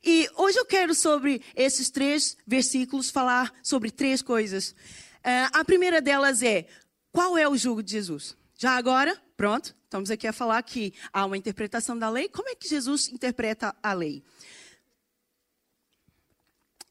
E 0.03 0.29
hoje 0.35 0.57
eu 0.57 0.65
quero, 0.65 0.93
sobre 0.93 1.41
esses 1.55 1.89
três 1.89 2.37
versículos, 2.45 3.09
falar 3.09 3.53
sobre 3.63 3.91
três 3.91 4.21
coisas. 4.21 4.71
Uh, 4.71 5.49
a 5.53 5.65
primeira 5.65 6.01
delas 6.01 6.41
é: 6.41 6.67
qual 7.11 7.37
é 7.37 7.47
o 7.47 7.57
jugo 7.57 7.83
de 7.83 7.91
Jesus? 7.91 8.35
Já 8.57 8.77
agora, 8.77 9.19
pronto, 9.35 9.75
estamos 9.83 10.11
aqui 10.11 10.27
a 10.27 10.33
falar 10.33 10.61
que 10.61 10.93
há 11.11 11.25
uma 11.25 11.37
interpretação 11.37 11.97
da 11.97 12.09
lei. 12.09 12.29
Como 12.29 12.47
é 12.47 12.55
que 12.55 12.67
Jesus 12.67 13.09
interpreta 13.09 13.75
a 13.81 13.93
lei? 13.93 14.23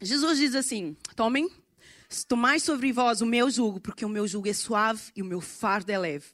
Jesus 0.01 0.39
diz 0.39 0.55
assim: 0.55 0.97
tomem, 1.15 1.51
tomai 2.27 2.59
sobre 2.59 2.93
vós 2.93 3.21
o 3.21 3.27
meu 3.27 3.51
jugo, 3.51 3.81
porque 3.81 4.05
o 4.05 4.09
meu 4.09 4.27
jugo 4.27 4.49
é 4.49 4.53
suave 4.53 5.03
e 5.15 5.23
o 5.23 5.25
meu 5.25 5.41
fardo 5.41 5.93
é 5.93 5.99
leve. 5.99 6.27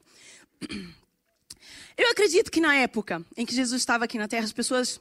Eu 1.96 2.11
acredito 2.11 2.50
que 2.50 2.61
na 2.61 2.75
época 2.76 3.25
em 3.37 3.44
que 3.44 3.54
Jesus 3.54 3.82
estava 3.82 4.04
aqui 4.04 4.18
na 4.18 4.28
terra, 4.28 4.44
as 4.44 4.52
pessoas, 4.52 5.00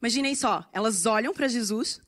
imaginem 0.00 0.34
só, 0.34 0.68
elas 0.72 1.06
olham 1.06 1.34
para 1.34 1.48
Jesus 1.48 2.00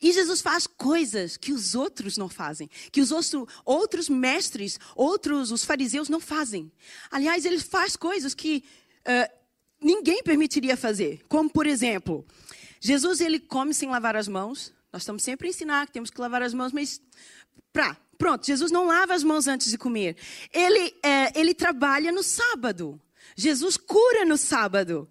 e 0.00 0.12
Jesus 0.12 0.40
faz 0.40 0.66
coisas 0.66 1.36
que 1.36 1.52
os 1.52 1.74
outros 1.74 2.16
não 2.16 2.28
fazem, 2.28 2.70
que 2.90 3.00
os 3.00 3.10
outros, 3.10 3.46
outros 3.64 4.08
mestres, 4.08 4.78
outros, 4.94 5.50
os 5.50 5.64
fariseus 5.64 6.08
não 6.08 6.20
fazem. 6.20 6.70
Aliás, 7.10 7.44
ele 7.44 7.58
faz 7.58 7.96
coisas 7.96 8.32
que 8.32 8.64
uh, 9.00 9.36
ninguém 9.80 10.22
permitiria 10.22 10.76
fazer, 10.76 11.22
como 11.28 11.50
por 11.50 11.66
exemplo, 11.66 12.24
Jesus 12.80 13.20
ele 13.20 13.40
come 13.40 13.74
sem 13.74 13.90
lavar 13.90 14.16
as 14.16 14.28
mãos, 14.28 14.72
nós 14.92 15.02
estamos 15.02 15.22
sempre 15.22 15.46
a 15.46 15.50
ensinar 15.50 15.86
que 15.86 15.92
temos 15.92 16.10
que 16.10 16.20
lavar 16.20 16.42
as 16.42 16.52
mãos, 16.52 16.72
mas 16.72 17.00
pra, 17.72 17.96
pronto, 18.18 18.46
Jesus 18.46 18.72
não 18.72 18.86
lava 18.86 19.14
as 19.14 19.22
mãos 19.22 19.46
antes 19.46 19.70
de 19.70 19.78
comer. 19.78 20.16
Ele, 20.52 20.94
é, 21.02 21.38
ele 21.38 21.54
trabalha 21.54 22.10
no 22.10 22.22
sábado. 22.22 23.00
Jesus 23.36 23.76
cura 23.76 24.24
no 24.24 24.36
sábado. 24.36 25.08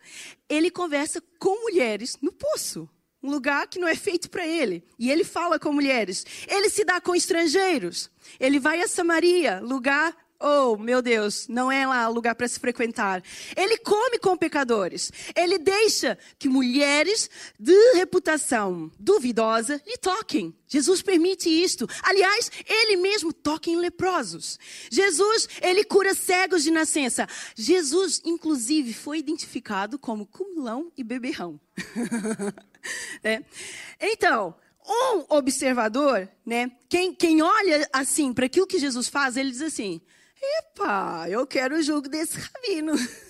Ele 0.47 0.69
conversa 0.69 1.21
com 1.39 1.61
mulheres 1.61 2.17
no 2.21 2.31
poço. 2.31 2.89
Um 3.21 3.31
lugar 3.31 3.67
que 3.67 3.79
não 3.79 3.87
é 3.87 3.95
feito 3.95 4.29
para 4.29 4.45
ele. 4.45 4.83
E 4.97 5.09
ele 5.11 5.23
fala 5.23 5.59
com 5.59 5.71
mulheres. 5.73 6.25
Ele 6.47 6.69
se 6.69 6.83
dá 6.83 6.99
com 7.01 7.15
estrangeiros. 7.15 8.09
Ele 8.39 8.59
vai 8.59 8.81
a 8.81 8.87
Samaria, 8.87 9.59
lugar 9.59 10.15
Oh, 10.41 10.77
meu 10.77 11.01
Deus, 11.01 11.49
não 11.49 11.69
é 11.69 11.85
lá 11.85 12.07
lugar 12.07 12.33
para 12.33 12.47
se 12.47 12.57
frequentar. 12.57 13.21
Ele 13.57 13.77
come 13.77 14.17
com 14.17 14.37
pecadores. 14.37 15.11
Ele 15.35 15.57
deixa 15.57 16.17
que 16.37 16.47
mulheres 16.47 17.29
de 17.59 17.93
reputação 17.95 18.89
duvidosa 18.97 19.81
lhe 19.85 19.97
toquem. 19.97 20.55
Jesus 20.65 21.01
permite 21.01 21.49
isto. 21.49 21.89
Aliás, 22.01 22.49
ele 22.65 22.95
mesmo 22.95 23.33
toca 23.33 23.69
em 23.69 23.75
leprosos. 23.75 24.57
Jesus, 24.89 25.49
ele 25.61 25.83
cura 25.83 26.13
cegos 26.13 26.63
de 26.63 26.71
nascença. 26.71 27.27
Jesus, 27.53 28.21
inclusive, 28.23 28.93
foi 28.93 29.17
identificado 29.19 29.99
como 29.99 30.25
cumulão 30.25 30.89
e 30.95 31.03
beberrão. 31.03 31.59
é. 33.21 33.43
Então, 33.99 34.55
um 34.87 35.25
observador, 35.35 36.29
né, 36.45 36.71
quem, 36.87 37.13
quem 37.13 37.41
olha 37.41 37.89
assim 37.91 38.33
para 38.33 38.45
aquilo 38.45 38.65
que 38.65 38.79
Jesus 38.79 39.09
faz, 39.09 39.35
ele 39.35 39.51
diz 39.51 39.61
assim: 39.61 40.01
Epa, 40.41 41.27
eu 41.29 41.45
quero 41.45 41.75
o 41.75 41.81
jugo 41.81 42.07
desse 42.07 42.37
rabino. 42.37 42.93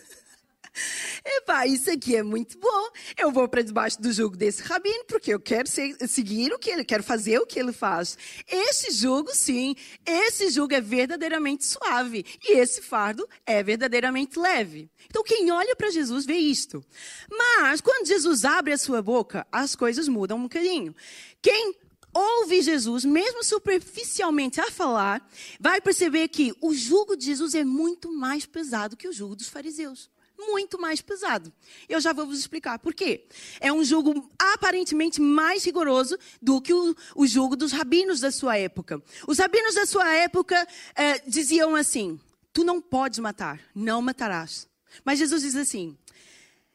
Epa, 1.25 1.65
isso 1.65 1.91
aqui 1.91 2.15
é 2.15 2.23
muito 2.23 2.57
bom. 2.59 2.89
Eu 3.17 3.31
vou 3.31 3.47
para 3.47 3.61
debaixo 3.61 4.01
do 4.01 4.11
jugo 4.11 4.37
desse 4.37 4.61
rabino, 4.61 5.03
porque 5.05 5.33
eu 5.33 5.39
quero 5.39 5.67
seguir 5.67 6.53
o 6.53 6.59
que 6.59 6.69
ele, 6.69 6.85
quero 6.85 7.03
fazer 7.03 7.39
o 7.39 7.45
que 7.45 7.59
ele 7.59 7.73
faz. 7.73 8.17
Esse 8.47 8.91
jugo, 8.91 9.33
sim, 9.33 9.75
esse 10.05 10.49
jugo 10.49 10.73
é 10.73 10.81
verdadeiramente 10.81 11.65
suave. 11.65 12.25
E 12.47 12.57
esse 12.57 12.81
fardo 12.81 13.27
é 13.45 13.61
verdadeiramente 13.63 14.39
leve. 14.39 14.89
Então, 15.07 15.23
quem 15.23 15.51
olha 15.51 15.75
para 15.75 15.89
Jesus 15.89 16.25
vê 16.25 16.37
isto. 16.37 16.83
Mas, 17.29 17.81
quando 17.81 18.07
Jesus 18.07 18.45
abre 18.45 18.73
a 18.73 18.77
sua 18.77 19.01
boca, 19.01 19.45
as 19.51 19.75
coisas 19.75 20.07
mudam 20.07 20.37
um 20.37 20.43
bocadinho. 20.43 20.95
Quem 21.41 21.75
ouve 22.19 22.61
Jesus, 22.61 23.05
mesmo 23.05 23.43
superficialmente 23.43 24.59
a 24.59 24.69
falar, 24.69 25.27
vai 25.59 25.79
perceber 25.79 26.27
que 26.27 26.53
o 26.61 26.73
jugo 26.73 27.15
de 27.15 27.25
Jesus 27.25 27.55
é 27.55 27.63
muito 27.63 28.11
mais 28.11 28.45
pesado 28.45 28.97
que 28.97 29.07
o 29.07 29.13
jugo 29.13 29.35
dos 29.35 29.47
fariseus 29.47 30.09
muito 30.39 30.79
mais 30.79 31.01
pesado. 31.01 31.51
Eu 31.87 31.99
já 31.99 32.13
vou 32.13 32.25
vos 32.25 32.39
explicar 32.39 32.79
por 32.79 32.93
quê. 32.93 33.27
É 33.59 33.73
um 33.73 33.83
jugo 33.83 34.29
aparentemente 34.39 35.19
mais 35.19 35.65
rigoroso 35.65 36.17
do 36.41 36.61
que 36.61 36.73
o, 36.73 36.95
o 37.13 37.27
jugo 37.27 37.55
dos 37.55 37.73
rabinos 37.73 38.21
da 38.21 38.31
sua 38.31 38.57
época. 38.57 39.01
Os 39.27 39.37
rabinos 39.37 39.75
da 39.75 39.85
sua 39.85 40.09
época 40.15 40.65
eh, 40.95 41.19
diziam 41.27 41.75
assim: 41.75 42.19
Tu 42.53 42.63
não 42.63 42.81
podes 42.81 43.19
matar, 43.19 43.59
não 43.75 44.01
matarás. 44.01 44.67
Mas 45.03 45.19
Jesus 45.19 45.41
diz 45.41 45.55
assim: 45.55 45.97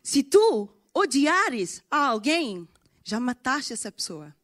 Se 0.02 0.22
tu 0.22 0.68
odiares 0.92 1.82
a 1.90 2.08
alguém, 2.08 2.68
já 3.02 3.18
mataste 3.18 3.72
essa 3.72 3.90
pessoa. 3.90 4.34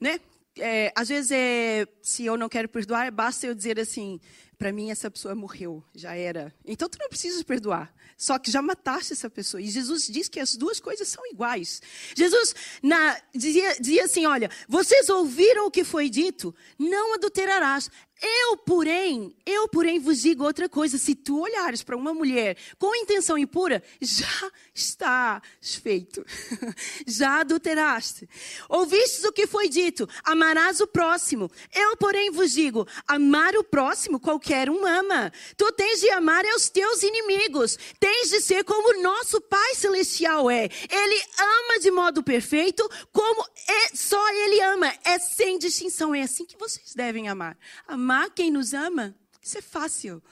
Né? 0.00 0.20
É, 0.58 0.92
às 0.96 1.08
vezes, 1.08 1.30
é, 1.30 1.86
se 2.02 2.24
eu 2.24 2.36
não 2.36 2.48
quero 2.48 2.68
perdoar, 2.68 3.10
basta 3.10 3.46
eu 3.46 3.54
dizer 3.54 3.78
assim: 3.78 4.20
para 4.58 4.72
mim 4.72 4.90
essa 4.90 5.10
pessoa 5.10 5.34
morreu, 5.34 5.84
já 5.94 6.14
era. 6.14 6.54
Então 6.64 6.88
tu 6.88 6.98
não 6.98 7.08
precisas 7.08 7.42
perdoar. 7.42 7.94
Só 8.16 8.38
que 8.38 8.50
já 8.50 8.62
mataste 8.62 9.12
essa 9.12 9.28
pessoa. 9.28 9.60
E 9.60 9.68
Jesus 9.68 10.06
diz 10.06 10.28
que 10.28 10.40
as 10.40 10.56
duas 10.56 10.80
coisas 10.80 11.06
são 11.06 11.22
iguais. 11.26 11.82
Jesus 12.16 12.54
na, 12.82 13.20
dizia, 13.34 13.76
dizia 13.78 14.04
assim: 14.04 14.24
olha, 14.24 14.50
vocês 14.66 15.08
ouviram 15.10 15.66
o 15.66 15.70
que 15.70 15.84
foi 15.84 16.08
dito? 16.08 16.54
Não 16.78 17.14
adulterarás. 17.14 17.90
Eu, 18.22 18.56
porém, 18.56 19.36
eu, 19.44 19.68
porém, 19.68 19.98
vos 19.98 20.22
digo 20.22 20.42
outra 20.42 20.70
coisa: 20.70 20.96
se 20.96 21.14
tu 21.14 21.38
olhares 21.38 21.82
para 21.82 21.96
uma 21.96 22.14
mulher 22.14 22.56
com 22.78 22.94
intenção 22.94 23.36
impura, 23.36 23.82
já 24.00 24.50
estás 24.74 25.42
feito, 25.82 26.24
já 27.06 27.40
adulteraste. 27.40 28.26
Ouvistes 28.70 29.22
o 29.24 29.32
que 29.32 29.46
foi 29.46 29.68
dito: 29.68 30.08
amarás 30.24 30.80
o 30.80 30.86
próximo. 30.86 31.50
Eu, 31.74 31.94
porém, 31.98 32.30
vos 32.30 32.52
digo: 32.52 32.88
amar 33.06 33.54
o 33.54 33.62
próximo, 33.62 34.18
qualquer 34.18 34.70
um 34.70 34.86
ama. 34.86 35.30
Tu 35.54 35.70
tens 35.72 36.00
de 36.00 36.08
amar 36.10 36.44
os 36.56 36.70
teus 36.70 37.02
inimigos, 37.02 37.78
tens 38.00 38.30
de 38.30 38.40
ser 38.40 38.64
como 38.64 39.02
nosso 39.02 39.42
Pai 39.42 39.74
Celestial 39.74 40.50
é. 40.50 40.70
Ele 40.90 41.22
ama 41.38 41.80
de 41.80 41.90
modo 41.90 42.22
perfeito, 42.22 42.88
como 43.12 43.44
é, 43.68 43.88
só 43.94 44.26
Ele 44.30 44.58
ama, 44.62 44.90
é 45.04 45.18
sem 45.18 45.58
distinção. 45.58 46.14
É 46.14 46.22
assim 46.22 46.46
que 46.46 46.56
vocês 46.56 46.94
devem 46.94 47.28
amar. 47.28 47.58
amar 47.86 48.05
amar 48.06 48.30
quem 48.30 48.52
nos 48.52 48.72
ama, 48.72 49.16
isso 49.42 49.58
é 49.58 49.62
fácil. 49.62 50.22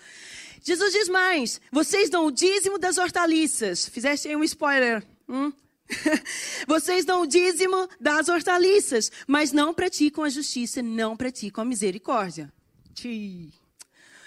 Jesus 0.62 0.92
diz 0.92 1.08
mais: 1.08 1.60
vocês 1.72 2.08
dão 2.08 2.26
o 2.26 2.30
dízimo 2.30 2.78
das 2.78 2.98
hortaliças. 2.98 3.88
Fizeste 3.88 4.28
aí 4.28 4.36
um 4.36 4.44
spoiler. 4.44 5.04
Hum? 5.28 5.52
vocês 6.66 7.04
dão 7.04 7.22
o 7.22 7.26
dízimo 7.26 7.88
das 8.00 8.28
hortaliças, 8.28 9.10
mas 9.26 9.52
não 9.52 9.74
praticam 9.74 10.22
a 10.22 10.28
justiça, 10.28 10.80
não 10.80 11.16
praticam 11.16 11.62
a 11.62 11.64
misericórdia. 11.64 12.52
Tchii. 12.94 13.52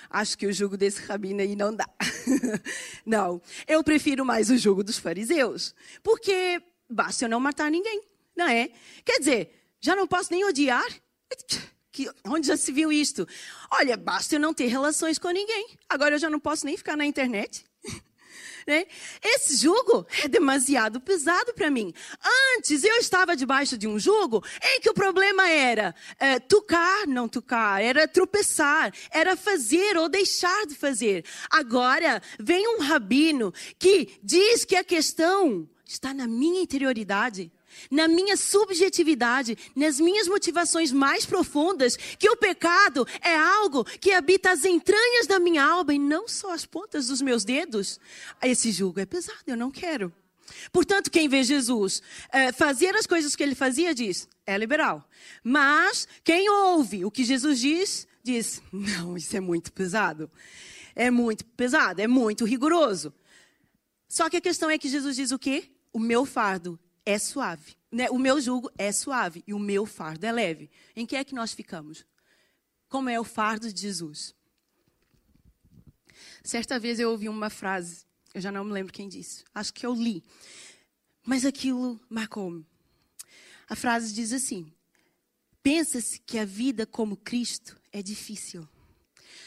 Acho 0.09 0.37
que 0.37 0.45
o 0.45 0.53
jugo 0.53 0.77
desse 0.77 1.01
rabino 1.01 1.41
aí 1.41 1.55
não 1.55 1.73
dá. 1.73 1.87
não, 3.05 3.41
eu 3.67 3.83
prefiro 3.83 4.25
mais 4.25 4.49
o 4.49 4.57
jugo 4.57 4.83
dos 4.83 4.97
fariseus, 4.97 5.73
porque 6.03 6.61
basta 6.89 7.25
eu 7.25 7.29
não 7.29 7.39
matar 7.39 7.71
ninguém, 7.71 8.01
não 8.35 8.47
é? 8.47 8.69
Quer 9.03 9.19
dizer, 9.19 9.51
já 9.81 9.95
não 9.95 10.07
posso 10.07 10.31
nem 10.31 10.45
odiar? 10.45 10.87
Que, 11.97 12.07
onde 12.25 12.45
já 12.45 12.55
se 12.55 12.71
viu 12.71 12.91
isto? 12.91 13.27
Olha, 13.71 13.97
basta 13.97 14.35
eu 14.35 14.39
não 14.39 14.53
ter 14.53 14.67
relações 14.67 15.17
com 15.17 15.29
ninguém. 15.31 15.69
Agora 15.89 16.13
eu 16.13 16.19
já 16.19 16.29
não 16.29 16.39
posso 16.39 16.63
nem 16.63 16.77
ficar 16.77 16.95
na 16.95 17.07
internet. 17.07 17.65
né? 18.67 18.85
Esse 19.23 19.57
jugo 19.57 20.05
é 20.23 20.27
demasiado 20.27 21.01
pesado 21.01 21.55
para 21.55 21.71
mim. 21.71 21.91
Antes 22.55 22.83
eu 22.83 22.97
estava 22.97 23.35
debaixo 23.35 23.75
de 23.79 23.87
um 23.87 23.97
jugo 23.97 24.45
em 24.63 24.79
que 24.79 24.91
o 24.91 24.93
problema 24.93 25.49
era 25.49 25.95
é, 26.19 26.37
tocar, 26.37 27.07
não 27.07 27.27
tocar, 27.27 27.81
era 27.81 28.07
tropeçar, 28.07 28.93
era 29.09 29.35
fazer 29.35 29.97
ou 29.97 30.07
deixar 30.07 30.67
de 30.67 30.75
fazer. 30.75 31.25
Agora 31.49 32.21
vem 32.39 32.75
um 32.75 32.79
rabino 32.79 33.51
que 33.79 34.19
diz 34.21 34.63
que 34.63 34.75
a 34.75 34.83
questão 34.83 35.67
está 35.83 36.13
na 36.13 36.27
minha 36.27 36.61
interioridade 36.61 37.51
na 37.89 38.07
minha 38.07 38.35
subjetividade, 38.37 39.57
nas 39.75 39.99
minhas 39.99 40.27
motivações 40.27 40.91
mais 40.91 41.25
profundas, 41.25 41.95
que 41.95 42.29
o 42.29 42.35
pecado 42.35 43.07
é 43.21 43.35
algo 43.35 43.83
que 43.83 44.11
habita 44.11 44.51
as 44.51 44.65
entranhas 44.65 45.27
da 45.27 45.39
minha 45.39 45.63
alma 45.63 45.93
e 45.93 45.99
não 45.99 46.27
só 46.27 46.53
as 46.53 46.65
pontas 46.65 47.07
dos 47.07 47.21
meus 47.21 47.43
dedos, 47.43 47.99
esse 48.41 48.71
julgo 48.71 48.99
é 48.99 49.05
pesado, 49.05 49.43
eu 49.47 49.57
não 49.57 49.71
quero. 49.71 50.13
Portanto, 50.71 51.11
quem 51.11 51.27
vê 51.27 51.43
Jesus 51.43 52.01
é, 52.31 52.51
fazer 52.51 52.95
as 52.95 53.05
coisas 53.05 53.35
que 53.35 53.43
ele 53.43 53.55
fazia 53.55 53.93
diz, 53.93 54.27
é 54.45 54.57
liberal. 54.57 55.07
Mas 55.43 56.07
quem 56.23 56.49
ouve 56.49 57.03
o 57.05 57.11
que 57.11 57.23
Jesus 57.23 57.59
diz, 57.59 58.07
diz, 58.23 58.61
não, 58.71 59.17
isso 59.17 59.35
é 59.35 59.39
muito 59.39 59.71
pesado. 59.71 60.29
É 60.95 61.11
muito 61.11 61.45
pesado, 61.45 62.01
é 62.01 62.07
muito 62.07 62.43
rigoroso. 62.43 63.13
Só 64.07 64.29
que 64.29 64.37
a 64.37 64.41
questão 64.41 64.69
é 64.69 64.77
que 64.77 64.89
Jesus 64.89 65.15
diz 65.15 65.31
o 65.31 65.37
quê? 65.37 65.69
O 65.93 65.99
meu 65.99 66.25
fardo 66.25 66.79
é 67.07 67.17
suave. 67.17 67.77
Né? 67.89 68.09
O 68.09 68.19
meu 68.19 68.41
jugo 68.41 68.69
é 68.77 68.91
suave 68.91 69.41
e 69.47 69.53
o 69.53 69.59
meu 69.59 69.85
fardo 69.85 70.25
é 70.25 70.31
leve. 70.31 70.69
Em 70.93 71.05
que 71.05 71.15
é 71.15 71.23
que 71.23 71.33
nós 71.33 71.53
ficamos? 71.53 72.05
Como 72.89 73.07
é 73.07 73.17
o 73.17 73.23
fardo 73.23 73.71
de 73.71 73.81
Jesus? 73.81 74.35
Certa 76.43 76.77
vez 76.77 76.99
eu 76.99 77.09
ouvi 77.11 77.29
uma 77.29 77.49
frase, 77.49 78.05
eu 78.33 78.41
já 78.41 78.51
não 78.51 78.65
me 78.65 78.73
lembro 78.73 78.91
quem 78.91 79.07
disse, 79.07 79.45
acho 79.55 79.73
que 79.73 79.85
eu 79.85 79.93
li, 79.93 80.21
mas 81.25 81.45
aquilo 81.45 81.99
marcou-me. 82.09 82.65
A 83.69 83.75
frase 83.75 84.13
diz 84.13 84.33
assim: 84.33 84.73
Pensa-se 85.63 86.19
que 86.19 86.39
a 86.39 86.45
vida 86.45 86.85
como 86.85 87.15
Cristo 87.15 87.79
é 87.91 88.01
difícil, 88.01 88.67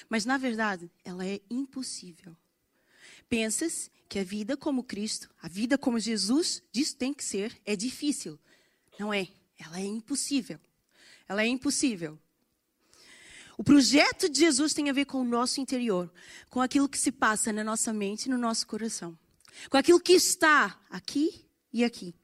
mas 0.08 0.24
na 0.24 0.38
verdade 0.38 0.90
ela 1.04 1.26
é 1.26 1.40
impossível. 1.50 2.36
Pensa-se 3.30 3.90
que 4.08 4.18
a 4.18 4.24
vida 4.24 4.56
como 4.56 4.82
Cristo, 4.82 5.30
a 5.40 5.48
vida 5.48 5.78
como 5.78 6.00
Jesus 6.00 6.62
diz 6.72 6.92
tem 6.92 7.14
que 7.14 7.24
ser, 7.24 7.56
é 7.64 7.76
difícil. 7.76 8.38
Não 8.98 9.14
é. 9.14 9.28
Ela 9.56 9.78
é 9.78 9.84
impossível. 9.84 10.58
Ela 11.28 11.42
é 11.42 11.46
impossível. 11.46 12.18
O 13.56 13.62
projeto 13.62 14.28
de 14.28 14.40
Jesus 14.40 14.74
tem 14.74 14.90
a 14.90 14.92
ver 14.92 15.04
com 15.04 15.20
o 15.20 15.24
nosso 15.24 15.60
interior, 15.60 16.12
com 16.48 16.60
aquilo 16.60 16.88
que 16.88 16.98
se 16.98 17.12
passa 17.12 17.52
na 17.52 17.62
nossa 17.62 17.92
mente 17.92 18.24
e 18.24 18.30
no 18.30 18.38
nosso 18.38 18.66
coração, 18.66 19.16
com 19.68 19.76
aquilo 19.76 20.00
que 20.00 20.14
está 20.14 20.80
aqui 20.90 21.44
e 21.72 21.84
aqui. 21.84 22.14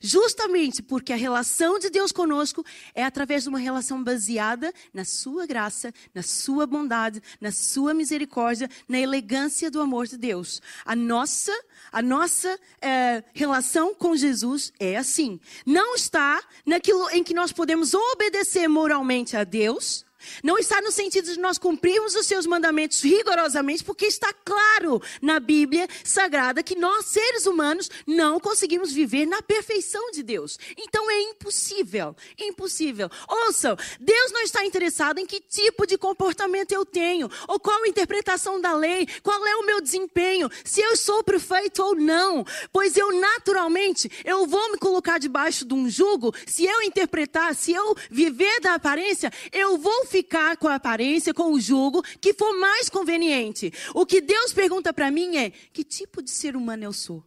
Justamente 0.00 0.82
porque 0.82 1.12
a 1.12 1.16
relação 1.16 1.78
de 1.78 1.90
Deus 1.90 2.12
conosco 2.12 2.64
é 2.94 3.04
através 3.04 3.44
de 3.44 3.48
uma 3.48 3.58
relação 3.58 4.02
baseada 4.02 4.72
na 4.92 5.04
sua 5.04 5.46
graça, 5.46 5.92
na 6.14 6.22
sua 6.22 6.66
bondade, 6.66 7.22
na 7.40 7.50
sua 7.50 7.94
misericórdia, 7.94 8.68
na 8.88 8.98
elegância 8.98 9.70
do 9.70 9.80
amor 9.80 10.06
de 10.06 10.16
Deus. 10.16 10.60
A 10.84 10.96
nossa, 10.96 11.52
a 11.90 12.02
nossa 12.02 12.58
é, 12.80 13.22
relação 13.34 13.94
com 13.94 14.16
Jesus 14.16 14.72
é 14.78 14.96
assim. 14.96 15.40
Não 15.64 15.94
está 15.94 16.42
naquilo 16.64 17.08
em 17.10 17.22
que 17.22 17.34
nós 17.34 17.52
podemos 17.52 17.94
obedecer 17.94 18.68
moralmente 18.68 19.36
a 19.36 19.44
Deus 19.44 20.04
não 20.42 20.58
está 20.58 20.80
no 20.80 20.90
sentido 20.90 21.32
de 21.32 21.40
nós 21.40 21.58
cumprirmos 21.58 22.14
os 22.14 22.26
seus 22.26 22.46
mandamentos 22.46 23.00
rigorosamente, 23.02 23.84
porque 23.84 24.06
está 24.06 24.32
claro 24.32 25.00
na 25.20 25.40
Bíblia 25.40 25.88
Sagrada 26.04 26.62
que 26.62 26.76
nós, 26.76 27.06
seres 27.06 27.46
humanos, 27.46 27.90
não 28.06 28.40
conseguimos 28.40 28.92
viver 28.92 29.26
na 29.26 29.42
perfeição 29.42 30.10
de 30.10 30.22
Deus. 30.22 30.58
Então 30.76 31.10
é 31.10 31.20
impossível, 31.22 32.16
impossível. 32.38 33.10
Ouçam, 33.28 33.76
Deus 34.00 34.32
não 34.32 34.42
está 34.42 34.64
interessado 34.64 35.18
em 35.18 35.26
que 35.26 35.40
tipo 35.40 35.86
de 35.86 35.96
comportamento 35.96 36.72
eu 36.72 36.84
tenho, 36.84 37.30
ou 37.48 37.58
qual 37.58 37.82
a 37.82 37.88
interpretação 37.88 38.60
da 38.60 38.74
lei, 38.74 39.06
qual 39.22 39.46
é 39.46 39.56
o 39.56 39.66
meu 39.66 39.80
desempenho, 39.80 40.50
se 40.64 40.80
eu 40.80 40.96
sou 40.96 41.22
perfeito 41.22 41.82
ou 41.82 41.94
não, 41.94 42.44
pois 42.72 42.96
eu 42.96 43.18
naturalmente, 43.20 44.10
eu 44.24 44.46
vou 44.46 44.72
me 44.72 44.78
colocar 44.78 45.18
debaixo 45.18 45.64
de 45.64 45.74
um 45.74 45.88
jugo, 45.88 46.34
se 46.46 46.64
eu 46.64 46.82
interpretar, 46.82 47.54
se 47.54 47.72
eu 47.72 47.94
viver 48.10 48.60
da 48.60 48.74
aparência, 48.74 49.32
eu 49.52 49.78
vou 49.78 50.04
ficar 50.12 50.58
com 50.58 50.68
a 50.68 50.74
aparência, 50.74 51.32
com 51.32 51.52
o 51.52 51.60
jugo 51.60 52.02
que 52.20 52.34
for 52.34 52.52
mais 52.60 52.90
conveniente. 52.90 53.72
O 53.94 54.04
que 54.04 54.20
Deus 54.20 54.52
pergunta 54.52 54.92
para 54.92 55.10
mim 55.10 55.36
é: 55.36 55.50
que 55.50 55.82
tipo 55.82 56.22
de 56.22 56.30
ser 56.30 56.54
humano 56.54 56.84
eu 56.84 56.92
sou? 56.92 57.24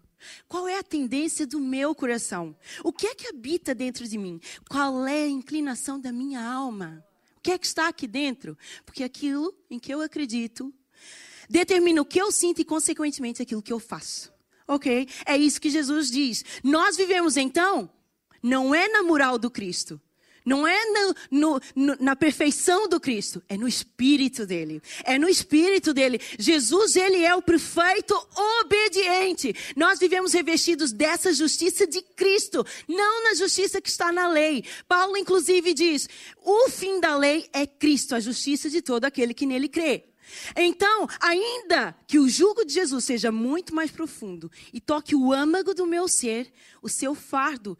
Qual 0.47 0.67
é 0.67 0.77
a 0.77 0.83
tendência 0.83 1.45
do 1.45 1.59
meu 1.59 1.93
coração? 1.93 2.55
O 2.83 2.93
que 2.93 3.07
é 3.07 3.15
que 3.15 3.27
habita 3.27 3.75
dentro 3.75 4.07
de 4.07 4.17
mim? 4.17 4.39
Qual 4.69 5.05
é 5.07 5.23
a 5.23 5.27
inclinação 5.27 5.99
da 5.99 6.11
minha 6.11 6.41
alma? 6.41 7.03
O 7.37 7.41
que 7.41 7.51
é 7.51 7.57
que 7.57 7.67
está 7.67 7.87
aqui 7.87 8.07
dentro? 8.07 8.57
Porque 8.85 9.03
aquilo 9.03 9.53
em 9.69 9.77
que 9.77 9.93
eu 9.93 10.01
acredito 10.01 10.73
determina 11.47 12.01
o 12.01 12.05
que 12.05 12.19
eu 12.19 12.31
sinto 12.31 12.59
e, 12.59 12.65
consequentemente, 12.65 13.41
aquilo 13.41 13.61
que 13.61 13.73
eu 13.73 13.79
faço. 13.79 14.33
Ok? 14.67 15.07
É 15.27 15.37
isso 15.37 15.61
que 15.61 15.69
Jesus 15.69 16.09
diz. 16.09 16.43
Nós 16.63 16.97
vivemos 16.97 17.37
então, 17.37 17.87
não 18.41 18.73
é 18.73 18.87
na 18.87 19.03
moral 19.03 19.37
do 19.37 19.51
Cristo, 19.51 20.01
Não 20.45 20.67
é 20.67 20.86
no, 20.86 21.15
no, 21.31 21.62
no, 21.75 21.97
na 21.99 22.15
perfeição 22.15 22.88
do 22.88 22.99
Cristo, 22.99 23.41
é 23.49 23.58
no 23.58 23.67
Espírito 23.67 24.45
dele. 24.45 24.81
É 25.03 25.17
no 25.17 25.27
Espírito 25.27 25.91
dele. 25.91 26.21
Jesus, 26.38 26.95
ele 26.95 27.23
é 27.23 27.34
o 27.34 27.41
perfeito 27.41 28.15
obediente. 28.62 29.55
Nós 29.75 29.97
vivemos 29.97 30.34
revestidos 30.34 30.91
dessa 30.91 31.34
justiça 31.34 31.88
de 31.88 32.01
Cristo, 32.01 32.65
não 32.88 33.23
na 33.23 33.34
justiça 33.34 33.81
que 33.81 33.89
está 33.89 34.12
na 34.12 34.27
lei. 34.27 34.63
Paulo, 34.88 35.17
inclusive, 35.17 35.73
diz: 35.73 36.08
o 36.43 36.69
fim 36.69 36.99
da 36.99 37.15
lei 37.15 37.49
é 37.51 37.65
Cristo, 37.65 38.13
a 38.13 38.19
justiça 38.19 38.69
de 38.69 38.81
todo 38.81 39.05
aquele 39.05 39.34
que 39.34 39.47
nele 39.47 39.67
crê. 39.67 40.05
Então, 40.55 41.08
ainda 41.19 41.95
que 42.08 42.19
o 42.19 42.27
jugo 42.29 42.65
de 42.65 42.73
Jesus 42.73 43.05
seja 43.05 43.31
muito 43.31 43.73
mais 43.73 43.91
profundo 43.91 44.51
e 44.73 44.79
toque 44.79 45.15
o 45.15 45.31
âmago 45.31 45.73
do 45.73 45.86
meu 45.86 46.08
ser, 46.08 46.51
o 46.81 46.89
seu 46.89 47.15
fardo 47.15 47.77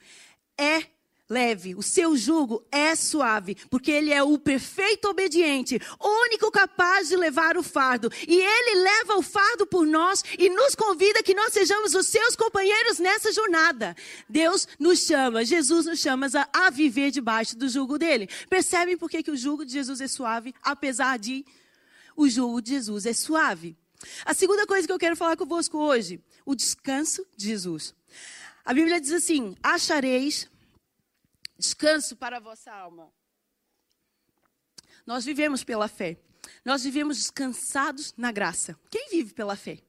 é 0.58 0.95
leve, 1.30 1.76
o 1.76 1.82
seu 1.82 2.16
jugo 2.16 2.64
é 2.72 2.96
suave, 2.96 3.56
porque 3.70 3.92
ele 3.92 4.14
é 4.14 4.22
o 4.22 4.38
perfeito 4.38 5.08
obediente, 5.08 5.80
único 6.00 6.52
capaz 6.52 7.10
de 7.10 7.16
levar 7.16 7.58
o 7.58 7.64
fardo. 7.64 8.12
E 8.28 8.36
ele 8.36 8.82
leva 8.82 9.18
o 9.18 9.22
fardo 9.22 9.66
por 9.66 9.86
nós 9.86 10.24
e 10.38 10.50
nos 10.50 10.76
convida 10.76 11.24
que 11.24 11.34
nós 11.34 11.54
sejamos 11.54 11.96
os 11.96 12.08
seus 12.08 12.36
companheiros 12.36 13.00
nessa 13.00 13.32
jornada. 13.32 13.96
Deus 14.30 14.68
nos 14.80 15.00
chama, 15.00 15.44
Jesus 15.44 15.86
nos 15.86 16.00
chama 16.00 16.28
a, 16.54 16.68
a 16.68 16.70
viver 16.70 17.12
debaixo 17.12 17.58
do 17.58 17.68
jugo 17.68 17.98
dele. 17.98 18.30
Percebem 18.50 18.98
por 18.98 19.10
que, 19.10 19.24
que 19.24 19.32
o 19.32 19.38
jugo 19.38 19.66
de 19.66 19.72
Jesus 19.72 20.02
é 20.02 20.08
suave, 20.08 20.54
apesar 20.62 21.18
de 21.18 21.46
o 22.16 22.30
jugo 22.30 22.62
de 22.62 22.72
Jesus 22.72 23.06
é 23.06 23.14
suave. 23.14 23.76
A 24.24 24.34
segunda 24.34 24.68
coisa 24.68 24.88
que 24.88 24.94
eu 24.94 25.00
quero 25.00 25.16
falar 25.16 25.36
convosco 25.36 25.78
hoje, 25.78 26.22
o 26.46 26.54
descanso 26.54 27.26
de 27.36 27.48
Jesus. 27.48 27.96
A 28.64 28.74
Bíblia 28.74 29.02
diz 29.02 29.12
assim: 29.12 29.56
achareis 29.64 30.50
descanso 31.58 32.16
para 32.16 32.38
a 32.38 32.40
vossa 32.40 32.72
alma. 32.72 33.12
Nós 35.06 35.24
vivemos 35.24 35.64
pela 35.64 35.88
fé. 35.88 36.18
Nós 36.64 36.84
vivemos 36.84 37.18
descansados 37.18 38.14
na 38.18 38.32
graça. 38.32 38.78
Quem 38.90 39.10
vive 39.10 39.34
pela 39.34 39.56
fé? 39.56 39.80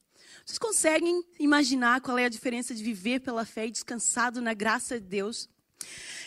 Vocês 0.45 0.59
conseguem 0.59 1.25
imaginar 1.39 2.01
qual 2.01 2.19
é 2.19 2.25
a 2.25 2.31
diferença 2.31 2.75
de 2.75 2.83
viver 2.83 3.21
pela 3.21 3.45
fé 3.45 3.67
e 3.67 3.71
descansado 3.71 4.41
na 4.41 4.55
graça 4.55 5.01
de 5.01 5.07
Deus? 5.07 5.49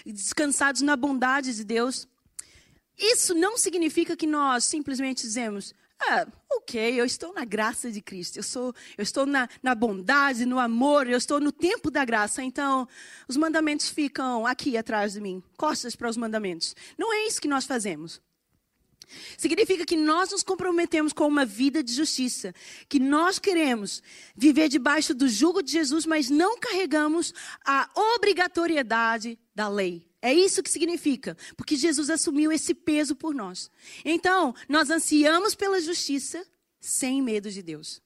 Descansados 0.06 0.82
na 0.82 0.96
bondade 0.96 1.56
de 1.56 1.64
Deus? 1.64 2.08
Isso 2.98 3.34
não 3.34 3.58
significa 3.58 4.18
que 4.18 4.28
nós 4.28 4.66
simplesmente 4.66 5.22
dizemos, 5.22 5.74
ah, 6.02 6.28
ok, 6.60 7.00
eu 7.00 7.06
estou 7.06 7.34
na 7.34 7.46
graça 7.46 7.92
de 7.92 8.02
Cristo, 8.02 8.38
eu, 8.38 8.44
sou, 8.44 8.74
eu 8.98 9.02
estou 9.02 9.26
na, 9.26 9.50
na 9.64 9.74
bondade, 9.74 10.46
no 10.46 10.60
amor, 10.60 11.08
eu 11.08 11.18
estou 11.18 11.40
no 11.40 11.52
tempo 11.52 11.90
da 11.90 12.06
graça, 12.06 12.44
então 12.44 12.88
os 13.28 13.38
mandamentos 13.38 13.90
ficam 13.90 14.46
aqui 14.46 14.78
atrás 14.78 15.14
de 15.14 15.22
mim, 15.22 15.42
costas 15.58 15.96
para 15.96 16.10
os 16.10 16.18
mandamentos. 16.18 16.76
Não 16.98 17.14
é 17.14 17.28
isso 17.28 17.42
que 17.42 17.48
nós 17.48 17.66
fazemos. 17.66 18.22
Significa 19.38 19.86
que 19.86 19.98
nós 19.98 20.32
nos 20.32 20.44
comprometemos 20.44 21.14
com 21.14 21.28
uma 21.28 21.46
vida 21.46 21.82
de 21.82 21.92
justiça, 21.92 22.54
que 22.88 23.00
nós 23.00 23.40
queremos 23.40 24.04
viver 24.36 24.70
debaixo 24.70 25.16
do 25.16 25.28
jugo 25.28 25.64
de 25.64 25.72
Jesus, 25.72 26.06
mas 26.06 26.30
não 26.30 26.60
carregamos 26.60 27.34
a 27.66 27.90
obrigatoriedade 28.16 29.40
da 29.56 29.68
lei. 29.68 30.09
É 30.22 30.34
isso 30.34 30.62
que 30.62 30.70
significa, 30.70 31.38
porque 31.56 31.76
Jesus 31.76 32.10
assumiu 32.10 32.52
esse 32.52 32.74
peso 32.74 33.16
por 33.16 33.34
nós. 33.34 33.72
Então, 34.04 34.54
nós 34.68 34.90
ansiamos 34.90 35.56
pela 35.56 35.80
justiça 35.80 36.46
sem 36.80 37.22
medo 37.22 37.50
de 37.50 37.62
Deus. 37.62 38.02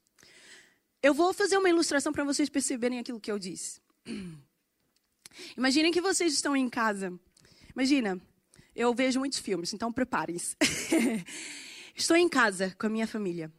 Eu 1.02 1.14
vou 1.14 1.34
fazer 1.34 1.58
uma 1.58 1.70
ilustração 1.70 2.14
para 2.14 2.24
vocês 2.24 2.50
perceberem 2.50 3.00
aquilo 3.00 3.20
que 3.20 3.32
eu 3.32 3.40
disse. 3.40 3.82
Imaginem 5.58 5.92
que 5.92 6.02
vocês 6.02 6.34
estão 6.34 6.56
em 6.56 6.70
casa. 6.70 7.12
Imagina, 7.76 8.22
eu 8.76 8.94
vejo 8.94 9.20
muitos 9.20 9.40
filmes, 9.40 9.74
então 9.74 9.92
preparem-se. 9.92 10.56
Estou 11.96 12.16
em 12.16 12.30
casa 12.30 12.76
com 12.78 12.88
a 12.88 12.90
minha 12.90 13.08
família. 13.08 13.52